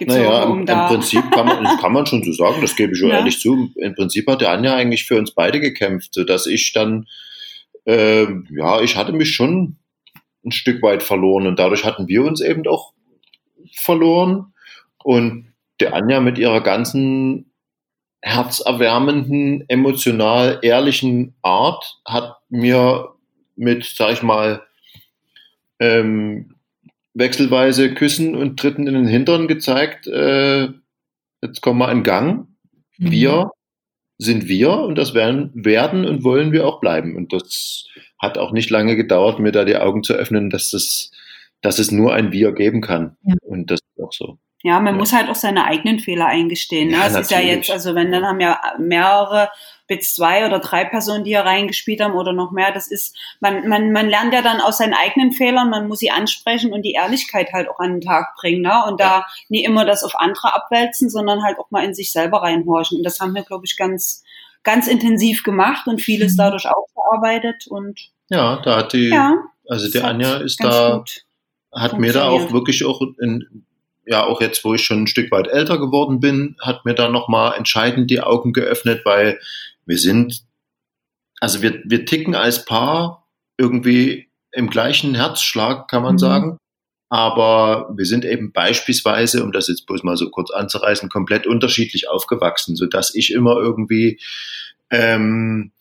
gezogen, 0.05 0.23
naja, 0.23 0.45
um 0.45 0.61
im, 0.61 0.67
da. 0.67 0.89
Im 0.89 0.95
Prinzip 0.95 1.31
kann 1.31 1.47
man, 1.47 1.77
kann 1.81 1.93
man 1.93 2.07
schon 2.07 2.23
so 2.23 2.33
sagen, 2.33 2.61
das 2.61 2.77
gebe 2.77 2.93
ich 2.93 2.99
schon 2.99 3.11
ja. 3.11 3.19
ehrlich 3.19 3.39
zu. 3.39 3.71
Im 3.77 3.95
Prinzip 3.95 4.29
hat 4.29 4.41
der 4.41 4.51
Anja 4.51 4.75
eigentlich 4.75 5.05
für 5.05 5.19
uns 5.19 5.33
beide 5.33 5.61
gekämpft, 5.61 6.15
sodass 6.15 6.47
ich 6.47 6.73
dann, 6.73 7.07
äh, 7.85 8.27
ja, 8.51 8.81
ich 8.81 8.97
hatte 8.97 9.13
mich 9.13 9.35
schon 9.35 9.77
ein 10.45 10.53
Stück 10.53 10.83
weit 10.83 11.03
verloren 11.03 11.47
und 11.47 11.59
dadurch 11.59 11.85
hatten 11.85 12.09
wir 12.09 12.25
uns 12.25 12.41
eben 12.41 12.67
auch 12.67 12.93
verloren. 13.75 14.53
Und 15.03 15.53
der 15.81 15.95
Anja 15.95 16.21
mit 16.21 16.39
ihrer 16.39 16.61
ganzen 16.61 17.53
herzerwärmenden, 18.23 19.69
emotional 19.69 20.61
ehrlichen 20.63 21.35
Art 21.43 21.99
hat 22.05 22.37
mir 22.49 23.09
mit, 23.57 23.85
sag 23.85 24.13
ich 24.13 24.23
mal, 24.23 24.63
ähm, 25.81 26.52
wechselweise 27.15 27.95
Küssen 27.95 28.35
und 28.35 28.59
Tritten 28.59 28.87
in 28.87 28.95
den 28.95 29.07
Hintern 29.07 29.49
gezeigt, 29.49 30.07
äh, 30.07 30.69
jetzt 31.43 31.61
kommen 31.61 31.79
wir 31.79 31.91
in 31.91 32.03
Gang. 32.03 32.49
Mhm. 32.99 33.11
Wir 33.11 33.51
sind 34.19 34.49
wir 34.49 34.73
und 34.79 34.97
das 34.97 35.15
werden, 35.15 35.51
werden 35.55 36.05
und 36.05 36.25
wollen 36.25 36.53
wir 36.53 36.67
auch 36.67 36.81
bleiben. 36.81 37.17
Und 37.17 37.33
das 37.33 37.87
hat 38.19 38.39
auch 38.39 38.53
nicht 38.53 38.71
lange 38.71 38.97
gedauert, 38.97 39.41
mir 39.41 39.53
da 39.53 39.65
die 39.65 39.77
Augen 39.77 40.03
zu 40.03 40.15
öffnen, 40.15 40.49
dass, 40.49 40.71
das, 40.71 41.11
dass 41.61 41.79
es 41.79 41.91
nur 41.91 42.15
ein 42.15 42.33
Wir 42.33 42.53
geben 42.53 42.81
kann. 42.81 43.17
Ja. 43.23 43.35
Und 43.43 43.71
das 43.71 43.81
ist 43.81 44.03
auch 44.03 44.13
so. 44.13 44.39
Ja, 44.63 44.79
man 44.79 44.95
ja. 44.95 44.99
muss 44.99 45.13
halt 45.13 45.29
auch 45.29 45.35
seine 45.35 45.65
eigenen 45.65 45.99
Fehler 45.99 46.27
eingestehen. 46.27 46.89
Ne? 46.89 46.95
Ja, 46.95 47.07
es 47.09 47.17
ist 47.17 47.31
ja 47.33 47.41
jetzt, 47.41 47.71
also 47.71 47.97
wenn 47.97 48.13
dann 48.13 48.25
haben 48.25 48.41
ja 48.41 48.61
mehrere 48.79 49.51
bis 49.89 50.15
zwei 50.15 50.47
oder 50.47 50.59
drei 50.59 50.85
Personen, 50.85 51.25
die 51.25 51.31
hier 51.31 51.41
reingespielt 51.41 52.01
haben 52.01 52.15
oder 52.15 52.33
noch 52.33 52.53
mehr, 52.53 52.73
das 52.73 52.91
ist, 52.91 53.17
man, 53.41 53.69
man, 53.69 53.93
man 53.93 54.09
lernt 54.09 54.33
ja 54.33 54.43
dann 54.43 54.61
aus 54.61 54.79
seinen 54.79 54.95
eigenen 54.95 55.33
Fehlern, 55.33 55.71
man 55.71 55.89
muss 55.89 55.99
sie 55.99 56.11
ansprechen 56.11 56.73
und 56.73 56.83
die 56.83 56.93
Ehrlichkeit 56.93 57.53
halt 57.53 57.69
auch 57.69 57.79
an 57.79 57.95
den 57.95 58.01
Tag 58.01 58.35
bringen, 58.41 58.63
ne? 58.63 58.85
Und 58.89 59.01
da 59.01 59.27
nie 59.49 59.65
immer 59.65 59.85
das 59.85 60.05
auf 60.05 60.19
andere 60.19 60.55
abwälzen, 60.55 61.11
sondern 61.11 61.43
halt 61.43 61.59
auch 61.59 61.71
mal 61.71 61.85
in 61.85 61.95
sich 61.95 62.13
selber 62.13 62.43
reinhorchen. 62.43 62.99
Und 62.99 63.05
das 63.05 63.21
haben 63.21 63.35
wir, 63.35 63.43
glaube 63.43 63.65
ich, 63.65 63.77
ganz, 63.77 64.23
ganz 64.63 64.87
intensiv 64.87 65.43
gemacht 65.43 65.87
und 65.87 66.01
vieles 66.01 66.35
mhm. 66.35 66.39
dadurch 66.39 66.67
aufgearbeitet 66.69 67.67
und 67.69 68.13
ja, 68.33 68.57
da 68.63 68.77
hat 68.77 68.95
die, 68.95 69.11
ja, 69.11 69.37
also 69.69 69.91
die 69.91 70.01
Anja 70.01 70.39
ist 70.39 70.63
da, 70.65 71.05
hat 71.71 71.99
mir 71.99 72.15
da 72.15 72.29
auch 72.29 72.51
wirklich 72.51 72.83
auch 72.83 73.03
in, 73.21 73.67
ja 74.07 74.25
auch 74.25 74.41
jetzt, 74.41 74.65
wo 74.65 74.73
ich 74.73 74.83
schon 74.83 75.03
ein 75.03 75.07
Stück 75.07 75.31
weit 75.31 75.49
älter 75.49 75.79
geworden 75.79 76.21
bin, 76.21 76.57
hat 76.61 76.87
mir 76.87 76.95
da 76.95 77.11
nochmal 77.11 77.59
entscheidend 77.59 78.11
die 78.11 78.23
Augen 78.23 78.55
geöffnet, 78.55 79.03
weil 79.05 79.39
wir 79.87 79.99
sind, 79.99 80.43
also 81.41 81.63
wir, 81.63 81.83
wir 81.85 82.05
ticken 82.05 82.35
als 82.35 82.65
Paar 82.65 83.29
irgendwie 83.57 84.29
im 84.53 84.69
gleichen 84.69 85.15
Herzschlag, 85.15 85.89
kann 85.89 86.03
man 86.03 86.15
mhm. 86.15 86.19
sagen. 86.19 86.59
Aber 87.09 87.93
wir 87.95 88.07
sind 88.07 88.25
eben 88.25 88.53
beispielsweise, 88.53 89.45
um 89.45 89.53
das 89.53 89.69
jetzt 89.69 89.87
bloß 89.87 90.03
mal 90.03 90.17
so 90.17 90.31
kurz 90.31 90.51
anzureißen, 90.51 91.11
komplett 91.11 91.47
unterschiedlich 91.47 92.09
aufgewachsen, 92.09 92.75
so 92.75 92.87
dass 92.87 93.15
ich 93.15 93.33
immer 93.33 93.57
irgendwie 93.57 94.19
ähm, 94.89 95.73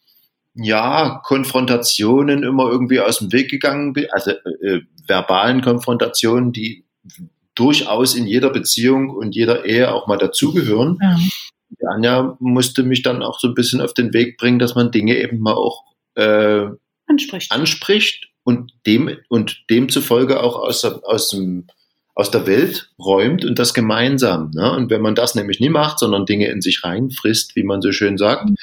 ja, 0.54 1.22
Konfrontationen 1.24 2.44
immer 2.44 2.70
irgendwie 2.70 3.00
aus 3.00 3.20
dem 3.20 3.32
Weg 3.32 3.50
gegangen 3.50 3.94
bin, 3.94 4.08
also 4.12 4.32
äh, 4.32 4.82
verbalen 5.08 5.62
Konfrontationen, 5.62 6.52
die 6.52 6.84
durchaus 7.56 8.16
in 8.16 8.28
jeder 8.28 8.50
Beziehung 8.50 9.10
und 9.10 9.36
jeder 9.36 9.66
Ehe 9.66 9.94
auch 9.94 10.08
mal 10.08 10.18
dazugehören. 10.18 10.98
Ja. 11.02 11.18
Die 11.80 11.86
Anja 11.88 12.38
musste 12.40 12.84
mich 12.84 13.02
dann 13.02 13.24
auch 13.24 13.40
so 13.40 13.48
ein 13.48 13.54
bisschen 13.54 13.82
auf 13.82 13.94
den 13.94 14.14
Weg 14.14 14.38
bringen, 14.38 14.60
dass 14.60 14.76
man 14.76 14.92
Dinge 14.92 15.18
eben 15.18 15.40
mal 15.40 15.54
auch 15.54 15.84
äh, 16.16 16.68
anspricht. 17.08 17.52
anspricht 17.52 18.30
und 18.44 18.74
dem 18.86 19.18
und 19.30 19.64
demzufolge 19.70 20.42
auch 20.42 20.56
aus, 20.56 20.84
aus, 20.84 21.30
dem, 21.30 21.68
aus 22.16 22.32
der 22.32 22.48
Welt 22.48 22.90
räumt 23.00 23.46
und 23.46 23.60
das 23.60 23.74
gemeinsam. 23.74 24.52
Ne? 24.54 24.72
Und 24.72 24.90
wenn 24.90 25.02
man 25.02 25.16
das 25.16 25.36
nämlich 25.36 25.60
nie 25.60 25.70
macht, 25.70 26.00
sondern 26.00 26.26
Dinge 26.26 26.48
in 26.48 26.62
sich 26.62 26.84
reinfrisst, 26.84 27.56
wie 27.56 27.64
man 27.64 27.82
so 27.82 27.92
schön 27.92 28.18
sagt, 28.18 28.50
mhm. 28.50 28.56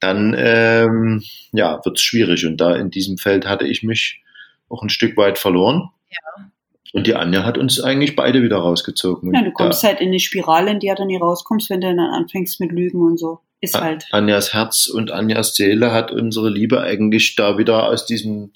dann 0.00 0.34
ähm, 0.36 1.22
ja, 1.52 1.80
wird 1.84 1.98
es 1.98 2.02
schwierig. 2.02 2.46
Und 2.46 2.58
da 2.58 2.74
in 2.74 2.90
diesem 2.90 3.18
Feld 3.18 3.46
hatte 3.46 3.66
ich 3.66 3.82
mich 3.82 4.22
auch 4.68 4.82
ein 4.82 4.88
Stück 4.90 5.16
weit 5.16 5.38
verloren. 5.38 5.90
Ja. 6.10 6.49
Und 6.92 7.06
die 7.06 7.14
Anja 7.14 7.44
hat 7.44 7.56
uns 7.56 7.80
eigentlich 7.80 8.16
beide 8.16 8.42
wieder 8.42 8.56
rausgezogen. 8.56 9.32
Ja, 9.32 9.42
du 9.42 9.52
kommst 9.52 9.84
da, 9.84 9.88
halt 9.88 10.00
in 10.00 10.08
eine 10.08 10.18
Spirale, 10.18 10.72
in 10.72 10.80
die 10.80 10.88
du 10.88 10.94
dann 10.94 11.06
nie 11.06 11.16
rauskommst, 11.16 11.70
wenn 11.70 11.80
du 11.80 11.86
dann 11.86 12.00
anfängst 12.00 12.60
mit 12.60 12.72
Lügen 12.72 13.02
und 13.02 13.18
so. 13.18 13.40
Ist 13.60 13.78
halt. 13.78 14.06
Anjas 14.10 14.54
Herz 14.54 14.86
und 14.86 15.10
Anjas 15.10 15.54
Seele 15.54 15.92
hat 15.92 16.10
unsere 16.10 16.48
Liebe 16.48 16.80
eigentlich 16.80 17.36
da 17.36 17.58
wieder 17.58 17.88
aus 17.88 18.06
diesem 18.06 18.52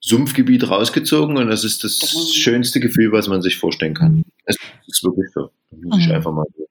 Sumpfgebiet 0.00 0.68
rausgezogen 0.68 1.36
und 1.36 1.48
das 1.48 1.64
ist 1.64 1.84
das 1.84 2.14
mhm. 2.14 2.32
schönste 2.34 2.80
Gefühl, 2.80 3.12
was 3.12 3.28
man 3.28 3.40
sich 3.40 3.56
vorstellen 3.56 3.94
kann. 3.94 4.16
Mhm. 4.16 4.24
Es 4.44 4.56
ist 4.86 5.04
wirklich 5.04 5.30
so. 5.32 5.50
Das 5.70 5.80
muss 5.80 5.98
ich 5.98 6.08
mhm. 6.08 6.14
einfach 6.14 6.32
mal 6.32 6.46
so, 6.56 6.66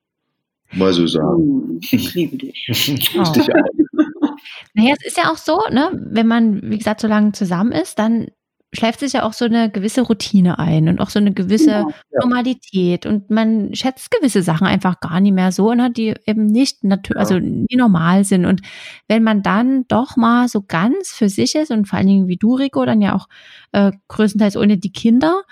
mal 0.78 0.94
so 0.94 1.08
sagen. 1.08 1.80
Ich 1.82 2.14
liebe 2.14 2.38
dich. 2.38 2.68
oh. 3.18 3.32
dich 3.32 3.48
naja, 4.74 4.94
es 5.00 5.08
ist 5.08 5.18
ja 5.18 5.32
auch 5.32 5.38
so, 5.38 5.62
ne, 5.72 5.90
wenn 5.94 6.28
man, 6.28 6.62
wie 6.70 6.78
gesagt, 6.78 7.02
so 7.02 7.08
lange 7.08 7.32
zusammen 7.32 7.72
ist, 7.72 7.98
dann 7.98 8.28
schleift 8.74 9.00
sich 9.00 9.14
ja 9.14 9.24
auch 9.24 9.34
so 9.34 9.46
eine 9.46 9.70
gewisse 9.70 10.02
Routine 10.02 10.60
ein 10.60 10.90
und 10.90 11.00
auch 11.00 11.10
so 11.10 11.20
eine 11.20 11.32
gewisse 11.32 11.72
ja, 11.72 11.80
ja. 11.82 12.20
Normalität 12.22 13.06
und 13.06 13.30
man 13.30 13.74
schätzt 13.76 14.12
gewisse 14.12 14.42
Sachen 14.42 14.68
einfach 14.68 15.00
gar 15.00 15.20
nicht 15.20 15.34
mehr 15.34 15.52
so, 15.52 15.74
ne, 15.74 15.92
die 15.92 16.16
eben 16.26 16.48
nicht 16.48 16.84
natürlich, 16.84 17.20
also 17.20 17.40
nie 17.40 17.76
normal 17.76 18.26
sind 18.26 18.46
und 18.46 18.62
wenn 19.08 19.24
man 19.24 19.44
dann 19.44 19.86
doch 19.88 20.18
mal 20.18 20.48
so 20.48 20.62
ganz 20.62 21.12
für 21.12 21.30
sich 21.30 21.56
ist 21.56 21.72
und 21.72 21.88
vor 21.88 21.98
allen 21.98 22.08
Dingen 22.08 22.28
wie 22.28 22.38
du 22.38 22.56
Rico 22.56 22.84
dann 22.86 23.02
ja 23.02 23.16
auch 23.16 23.28
äh, 23.72 23.92
größtenteils 24.08 24.58
ohne 24.58 24.78
die 24.78 24.92
Kinder, 24.92 25.44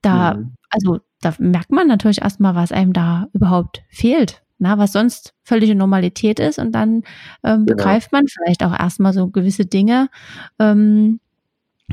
da 0.00 0.34
mhm. 0.34 0.54
also 0.70 1.00
da 1.20 1.34
merkt 1.38 1.70
man 1.70 1.86
natürlich 1.86 2.22
erstmal, 2.22 2.54
was 2.54 2.72
einem 2.72 2.92
da 2.92 3.26
überhaupt 3.32 3.82
fehlt. 3.90 4.42
Na, 4.62 4.76
was 4.76 4.92
sonst 4.92 5.32
völlige 5.42 5.74
Normalität 5.74 6.38
ist 6.38 6.58
und 6.58 6.72
dann 6.72 6.96
ähm, 7.42 7.64
genau. 7.64 7.64
begreift 7.64 8.12
man 8.12 8.26
vielleicht 8.26 8.62
auch 8.62 8.78
erstmal 8.78 9.14
so 9.14 9.28
gewisse 9.28 9.64
Dinge. 9.64 10.10
Ähm, 10.58 11.18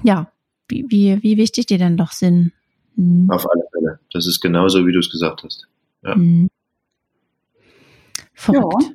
ja, 0.03 0.29
wie, 0.67 0.85
wie, 0.89 1.21
wie 1.21 1.37
wichtig 1.37 1.65
die 1.65 1.77
denn 1.77 1.97
doch 1.97 2.11
sind. 2.11 2.51
Mhm. 2.95 3.29
Auf 3.29 3.49
alle 3.49 3.63
Fälle. 3.71 3.99
Das 4.11 4.27
ist 4.27 4.41
genauso, 4.41 4.85
wie 4.85 4.91
du 4.91 4.99
es 4.99 5.09
gesagt 5.09 5.43
hast. 5.43 5.67
Ja. 6.03 6.15
Mhm. 6.15 6.49
Verrückt. 8.33 8.93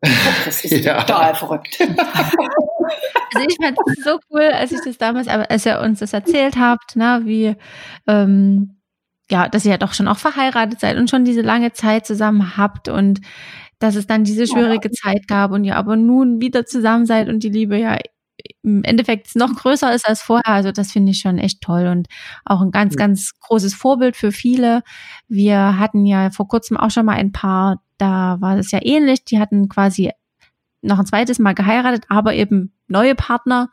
Das 0.00 0.64
ist 0.64 0.72
ja. 0.84 1.02
total 1.02 1.34
verrückt. 1.34 1.78
Also 3.34 3.48
ich 3.48 3.56
fand 3.60 3.76
es 3.86 4.04
so 4.04 4.18
cool, 4.30 4.42
als 4.42 4.72
ich 4.72 4.80
das 4.84 4.96
damals, 4.96 5.26
als 5.28 5.66
ihr 5.66 5.80
uns 5.80 5.98
das 5.98 6.12
erzählt 6.12 6.56
habt, 6.56 6.94
ne, 6.94 7.22
wie 7.24 7.56
ähm, 8.06 8.76
ja, 9.30 9.48
dass 9.48 9.64
ihr 9.64 9.72
ja 9.72 9.78
doch 9.78 9.92
schon 9.92 10.08
auch 10.08 10.18
verheiratet 10.18 10.80
seid 10.80 10.96
und 10.96 11.10
schon 11.10 11.24
diese 11.24 11.42
lange 11.42 11.72
Zeit 11.72 12.06
zusammen 12.06 12.56
habt 12.56 12.88
und 12.88 13.20
dass 13.78 13.96
es 13.96 14.06
dann 14.06 14.24
diese 14.24 14.46
schwierige 14.46 14.88
ja. 14.88 14.92
Zeit 14.92 15.28
gab 15.28 15.50
und 15.50 15.64
ihr 15.64 15.76
aber 15.76 15.96
nun 15.96 16.40
wieder 16.40 16.64
zusammen 16.64 17.06
seid 17.06 17.28
und 17.28 17.42
die 17.42 17.50
Liebe 17.50 17.76
ja 17.76 17.98
im 18.62 18.84
Endeffekt 18.84 19.36
noch 19.36 19.54
größer 19.54 19.94
ist 19.94 20.08
als 20.08 20.22
vorher. 20.22 20.48
Also 20.54 20.72
das 20.72 20.92
finde 20.92 21.12
ich 21.12 21.20
schon 21.20 21.38
echt 21.38 21.60
toll 21.62 21.86
und 21.86 22.08
auch 22.44 22.60
ein 22.60 22.70
ganz, 22.70 22.96
ganz 22.96 23.32
großes 23.40 23.74
Vorbild 23.74 24.16
für 24.16 24.32
viele. 24.32 24.82
Wir 25.28 25.78
hatten 25.78 26.04
ja 26.06 26.30
vor 26.30 26.48
kurzem 26.48 26.76
auch 26.76 26.90
schon 26.90 27.06
mal 27.06 27.16
ein 27.16 27.32
paar, 27.32 27.82
da 27.98 28.36
war 28.40 28.58
es 28.58 28.70
ja 28.70 28.80
ähnlich. 28.82 29.24
Die 29.24 29.38
hatten 29.38 29.68
quasi 29.68 30.10
noch 30.82 30.98
ein 30.98 31.06
zweites 31.06 31.38
Mal 31.38 31.54
geheiratet, 31.54 32.04
aber 32.08 32.34
eben 32.34 32.72
neue 32.88 33.14
Partner 33.14 33.70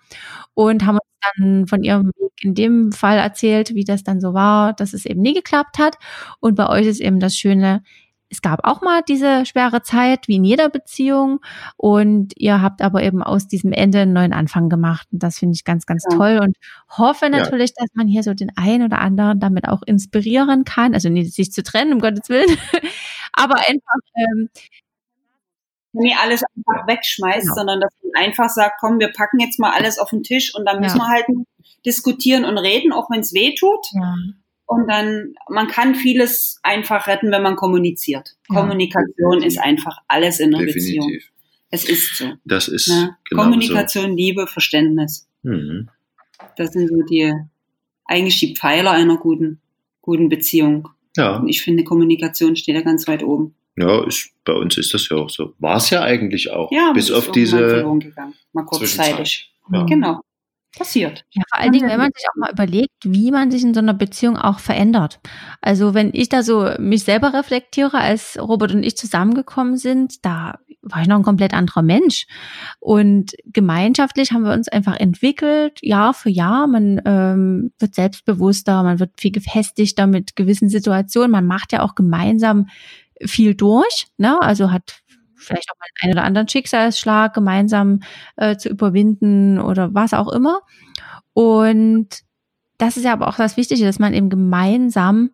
und 0.53 0.85
haben 0.85 0.95
uns 0.97 1.13
dann 1.37 1.67
von 1.67 1.83
ihrem 1.83 2.07
Weg 2.07 2.31
in 2.41 2.55
dem 2.55 2.91
Fall 2.91 3.17
erzählt, 3.17 3.75
wie 3.75 3.83
das 3.85 4.03
dann 4.03 4.19
so 4.19 4.33
war, 4.33 4.73
dass 4.73 4.93
es 4.93 5.05
eben 5.05 5.21
nie 5.21 5.33
geklappt 5.33 5.77
hat. 5.79 5.97
Und 6.39 6.55
bei 6.55 6.67
euch 6.69 6.87
ist 6.87 7.01
eben 7.01 7.19
das 7.19 7.35
Schöne, 7.37 7.83
es 8.33 8.41
gab 8.41 8.65
auch 8.65 8.81
mal 8.81 9.01
diese 9.07 9.45
schwere 9.45 9.83
Zeit, 9.83 10.27
wie 10.27 10.37
in 10.37 10.43
jeder 10.43 10.69
Beziehung. 10.69 11.39
Und 11.77 12.33
ihr 12.35 12.61
habt 12.61 12.81
aber 12.81 13.03
eben 13.03 13.21
aus 13.21 13.47
diesem 13.47 13.71
Ende 13.71 13.99
einen 13.99 14.13
neuen 14.13 14.33
Anfang 14.33 14.69
gemacht. 14.69 15.07
Und 15.11 15.21
das 15.21 15.37
finde 15.37 15.53
ich 15.53 15.63
ganz, 15.63 15.85
ganz 15.85 16.03
ja. 16.09 16.17
toll 16.17 16.39
und 16.41 16.57
hoffe 16.89 17.29
natürlich, 17.29 17.71
ja. 17.77 17.83
dass 17.83 17.89
man 17.93 18.07
hier 18.07 18.23
so 18.23 18.33
den 18.33 18.51
einen 18.55 18.83
oder 18.85 18.99
anderen 18.99 19.39
damit 19.39 19.67
auch 19.67 19.83
inspirieren 19.85 20.63
kann. 20.63 20.95
Also 20.95 21.09
nicht 21.09 21.33
sich 21.33 21.51
zu 21.51 21.61
trennen, 21.61 21.93
um 21.93 21.99
Gottes 21.99 22.27
Willen, 22.27 22.57
aber 23.33 23.57
einfach 23.57 23.99
ähm, 24.15 24.49
nie 25.91 26.15
alles 26.19 26.41
einfach 26.43 26.87
wegschmeißt, 26.87 27.41
genau. 27.41 27.53
sondern 27.53 27.81
dass 27.81 27.93
man 28.01 28.23
einfach 28.23 28.49
sagt, 28.49 28.77
komm, 28.79 28.99
wir 28.99 29.11
packen 29.11 29.39
jetzt 29.39 29.59
mal 29.59 29.73
alles 29.73 29.99
auf 29.99 30.09
den 30.09 30.23
Tisch 30.23 30.55
und 30.55 30.65
dann 30.65 30.79
müssen 30.79 30.97
ja. 30.97 31.03
wir 31.03 31.09
halt 31.09 31.25
diskutieren 31.85 32.45
und 32.45 32.57
reden, 32.57 32.91
auch 32.91 33.11
wenn 33.11 33.19
es 33.19 33.33
weh 33.35 33.53
tut. 33.53 33.85
Und 34.65 34.87
dann, 34.87 35.35
man 35.49 35.67
kann 35.67 35.95
vieles 35.95 36.59
einfach 36.63 37.07
retten, 37.07 37.31
wenn 37.31 37.43
man 37.43 37.55
kommuniziert. 37.55 38.35
Ja. 38.49 38.61
Kommunikation 38.61 39.43
ist 39.43 39.59
einfach 39.59 39.97
alles 40.07 40.39
in 40.39 40.55
einer 40.55 40.65
Definitiv. 40.65 40.95
Beziehung. 40.95 41.19
Es 41.69 41.89
ist 41.89 42.17
so. 42.17 42.33
Das 42.45 42.67
ist 42.67 42.87
ne? 42.87 43.17
genau 43.29 43.43
Kommunikation, 43.43 44.11
so. 44.11 44.15
Liebe, 44.15 44.47
Verständnis. 44.47 45.27
Mhm. 45.41 45.89
Das 46.55 46.71
sind 46.71 46.87
so 46.87 47.01
die 47.01 47.33
eigentlich 48.05 48.39
die 48.39 48.55
Pfeiler 48.55 48.91
einer 48.91 49.17
guten, 49.17 49.59
guten 50.01 50.29
Beziehung. 50.29 50.89
Ja. 51.17 51.37
Und 51.37 51.49
ich 51.49 51.61
finde, 51.61 51.83
Kommunikation 51.83 52.55
steht 52.55 52.75
da 52.75 52.81
ganz 52.81 53.07
weit 53.07 53.23
oben. 53.23 53.55
Ja, 53.75 54.05
ist, 54.05 54.29
bei 54.45 54.53
uns 54.53 54.77
ist 54.77 54.93
das 54.93 55.09
ja 55.09 55.17
auch 55.17 55.29
so. 55.29 55.53
War 55.59 55.77
es 55.77 55.89
ja 55.89 56.03
eigentlich 56.03 56.51
auch. 56.51 56.71
Ja, 56.71 56.93
bis 56.93 57.11
auf 57.11 57.31
diese. 57.31 57.83
Mal, 57.83 58.33
mal 58.53 58.65
kurzzeitig. 58.65 59.51
Ja. 59.71 59.83
Genau 59.85 60.21
passiert. 60.77 61.25
Ja, 61.31 61.43
vor 61.49 61.61
allen 61.61 61.71
Dingen, 61.71 61.89
wenn 61.89 61.99
man 61.99 62.11
sich 62.15 62.25
auch 62.29 62.35
mal 62.35 62.51
überlegt, 62.51 62.93
wie 63.03 63.31
man 63.31 63.51
sich 63.51 63.63
in 63.63 63.73
so 63.73 63.79
einer 63.79 63.93
Beziehung 63.93 64.37
auch 64.37 64.59
verändert. 64.59 65.19
Also 65.61 65.93
wenn 65.93 66.11
ich 66.13 66.29
da 66.29 66.43
so 66.43 66.69
mich 66.79 67.03
selber 67.03 67.33
reflektiere, 67.33 67.97
als 67.97 68.37
Robert 68.39 68.73
und 68.73 68.83
ich 68.83 68.97
zusammengekommen 68.97 69.77
sind, 69.77 70.25
da 70.25 70.59
war 70.81 71.01
ich 71.01 71.07
noch 71.07 71.17
ein 71.17 71.23
komplett 71.23 71.53
anderer 71.53 71.81
Mensch. 71.81 72.27
Und 72.79 73.31
gemeinschaftlich 73.45 74.31
haben 74.31 74.43
wir 74.43 74.53
uns 74.53 74.67
einfach 74.67 74.99
entwickelt, 74.99 75.79
Jahr 75.81 76.13
für 76.13 76.29
Jahr. 76.29 76.67
Man 76.67 77.01
ähm, 77.05 77.71
wird 77.79 77.95
selbstbewusster, 77.95 78.83
man 78.83 78.99
wird 78.99 79.11
viel 79.19 79.31
gefestigter 79.31 80.07
mit 80.07 80.35
gewissen 80.35 80.69
Situationen. 80.69 81.31
Man 81.31 81.47
macht 81.47 81.71
ja 81.71 81.83
auch 81.83 81.95
gemeinsam 81.95 82.67
viel 83.25 83.55
durch, 83.55 84.07
ne? 84.17 84.41
Also 84.41 84.71
hat 84.71 85.02
vielleicht 85.43 85.69
auch 85.71 85.79
mal 85.79 85.87
einen 86.01 86.13
oder 86.13 86.23
anderen 86.23 86.47
Schicksalsschlag 86.47 87.33
gemeinsam 87.33 88.01
äh, 88.35 88.57
zu 88.57 88.69
überwinden 88.69 89.59
oder 89.59 89.93
was 89.93 90.13
auch 90.13 90.31
immer. 90.31 90.61
Und 91.33 92.07
das 92.77 92.97
ist 92.97 93.03
ja 93.03 93.13
aber 93.13 93.27
auch 93.27 93.37
das 93.37 93.57
Wichtige, 93.57 93.85
dass 93.85 93.99
man 93.99 94.13
eben 94.13 94.29
gemeinsam 94.29 95.31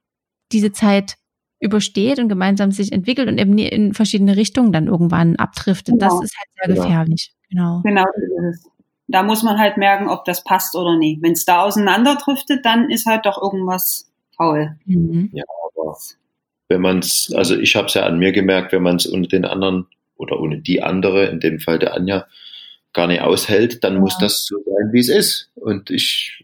diese 0.52 0.72
Zeit 0.72 1.16
übersteht 1.60 2.20
und 2.20 2.30
gemeinsam 2.30 2.72
sich 2.72 2.92
entwickelt 2.92 3.28
und 3.28 3.38
eben 3.38 3.58
in 3.58 3.94
verschiedene 3.94 4.38
Richtungen 4.38 4.72
dann 4.72 4.88
irgendwann 4.88 5.36
abdriftet. 5.36 6.00
Genau. 6.00 6.20
Das 6.20 6.24
ist 6.24 6.38
halt 6.38 6.76
sehr 6.76 6.76
gefährlich. 6.76 7.34
Genau. 7.50 7.82
Genau, 7.84 8.06
Da 9.08 9.24
muss 9.24 9.44
man 9.44 9.58
halt 9.58 9.78
merken, 9.78 10.08
ob 10.08 10.24
das 10.26 10.44
passt 10.44 10.76
oder 10.76 10.98
nicht. 10.98 11.22
Wenn 11.22 11.34
es 11.34 11.46
da 11.46 11.64
auseinanderdriftet, 11.64 12.64
dann 12.66 12.90
ist 12.90 13.06
halt 13.06 13.26
doch 13.26 13.42
irgendwas 13.42 14.10
faul. 14.38 14.78
Mhm. 14.86 15.30
Ja, 15.34 15.44
aber 15.48 15.98
wenn 16.70 16.82
man 16.82 17.00
es, 17.00 17.34
also 17.36 17.58
ich 17.58 17.76
habe 17.76 17.88
es 17.88 17.96
ja 17.96 18.04
an 18.04 18.20
mir 18.20 18.32
gemerkt, 18.32 18.72
wenn 18.72 18.84
man 18.84 18.96
es 18.96 19.08
unter 19.08 19.30
den 19.30 19.46
anderen 19.46 19.88
oder 20.20 20.40
ohne 20.40 20.60
die 20.60 20.84
andere, 20.84 21.26
in 21.26 21.40
dem 21.40 21.60
Fall 21.60 21.80
der 21.80 21.96
Anja, 21.96 22.28
gar 22.94 23.08
nicht 23.08 23.22
aushält, 23.22 23.84
dann 23.84 23.96
ja. 23.96 24.00
muss 24.00 24.18
das 24.18 24.46
so 24.46 24.58
sein, 24.58 24.92
wie 24.92 25.00
es 25.00 25.10
ist. 25.10 25.52
Und 25.56 25.90
ich, 25.92 26.44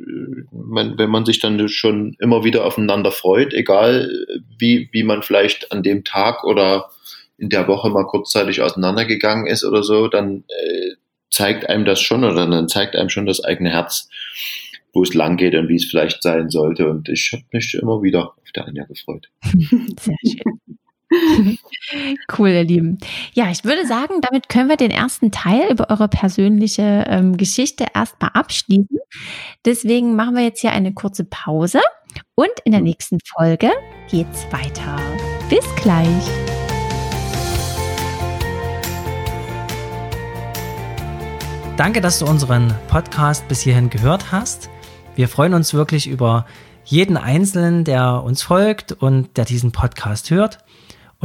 man, 0.52 0.98
wenn 0.98 1.10
man 1.10 1.26
sich 1.26 1.40
dann 1.40 1.68
schon 1.70 2.16
immer 2.20 2.44
wieder 2.44 2.66
aufeinander 2.66 3.12
freut, 3.12 3.54
egal 3.54 4.10
wie, 4.58 4.90
wie 4.92 5.04
man 5.04 5.24
vielleicht 5.24 5.72
an 5.72 5.84
dem 5.84 6.04
Tag 6.04 6.44
oder 6.44 6.90
in 7.38 7.50
der 7.50 7.68
Woche 7.68 7.90
mal 7.90 8.06
kurzzeitig 8.06 8.62
auseinandergegangen 8.62 9.48
ist 9.48 9.66
oder 9.66 9.84
so, 9.84 10.08
dann 10.08 10.44
äh, 10.48 10.94
zeigt 11.30 11.68
einem 11.68 11.84
das 11.84 12.00
schon 12.00 12.24
oder 12.24 12.48
dann 12.48 12.70
zeigt 12.70 12.96
einem 12.96 13.10
schon 13.10 13.26
das 13.26 13.44
eigene 13.44 13.72
Herz, 13.72 14.08
wo 14.94 15.04
es 15.04 15.14
lang 15.14 15.36
geht 15.38 15.56
und 15.56 15.68
wie 15.68 15.76
es 15.76 15.86
vielleicht 15.86 16.24
sein 16.24 16.50
sollte. 16.50 16.90
Und 16.90 17.10
ich 17.10 17.32
habe 17.34 17.44
mich 17.52 17.74
immer 17.74 18.02
wieder 18.04 18.28
auf 18.28 18.52
der 18.56 18.68
Anja 18.68 18.86
gefreut. 18.86 19.30
Sehr 20.00 20.16
schön. 20.24 20.78
cool, 22.38 22.50
ihr 22.50 22.64
Lieben. 22.64 22.98
Ja, 23.34 23.50
ich 23.50 23.64
würde 23.64 23.86
sagen, 23.86 24.22
damit 24.22 24.50
können 24.50 24.70
wir 24.70 24.78
den 24.78 24.92
ersten 24.92 25.32
Teil 25.32 25.72
über 25.72 25.90
eure 25.90 26.08
persönliche 26.08 27.06
ähm, 27.08 27.38
Geschichte 27.38 27.86
erstmal 27.94 28.32
abschließen. 28.34 29.00
Deswegen 29.66 30.16
machen 30.16 30.36
wir 30.36 30.44
jetzt 30.44 30.62
hier 30.62 30.72
eine 30.72 30.94
kurze 30.94 31.26
Pause 31.26 31.82
und 32.36 32.52
in 32.64 32.72
der 32.72 32.82
nächsten 32.82 33.20
Folge 33.36 33.72
geht's 34.10 34.46
weiter. 34.52 34.98
Bis 35.50 35.66
gleich. 35.76 36.24
Danke, 41.78 42.00
dass 42.00 42.20
du 42.20 42.26
unseren 42.26 42.74
Podcast 42.88 43.48
bis 43.50 43.62
hierhin 43.62 43.90
gehört 43.90 44.32
hast. 44.32 44.70
Wir 45.16 45.28
freuen 45.28 45.54
uns 45.54 45.74
wirklich 45.74 46.08
über 46.08 46.46
jeden 46.86 47.18
Einzelnen, 47.18 47.84
der 47.84 48.24
uns 48.24 48.44
folgt 48.44 48.92
und 48.94 49.36
der 49.38 49.46
diesen 49.46 49.72
Podcast 49.72 50.30
hört. 50.30 50.60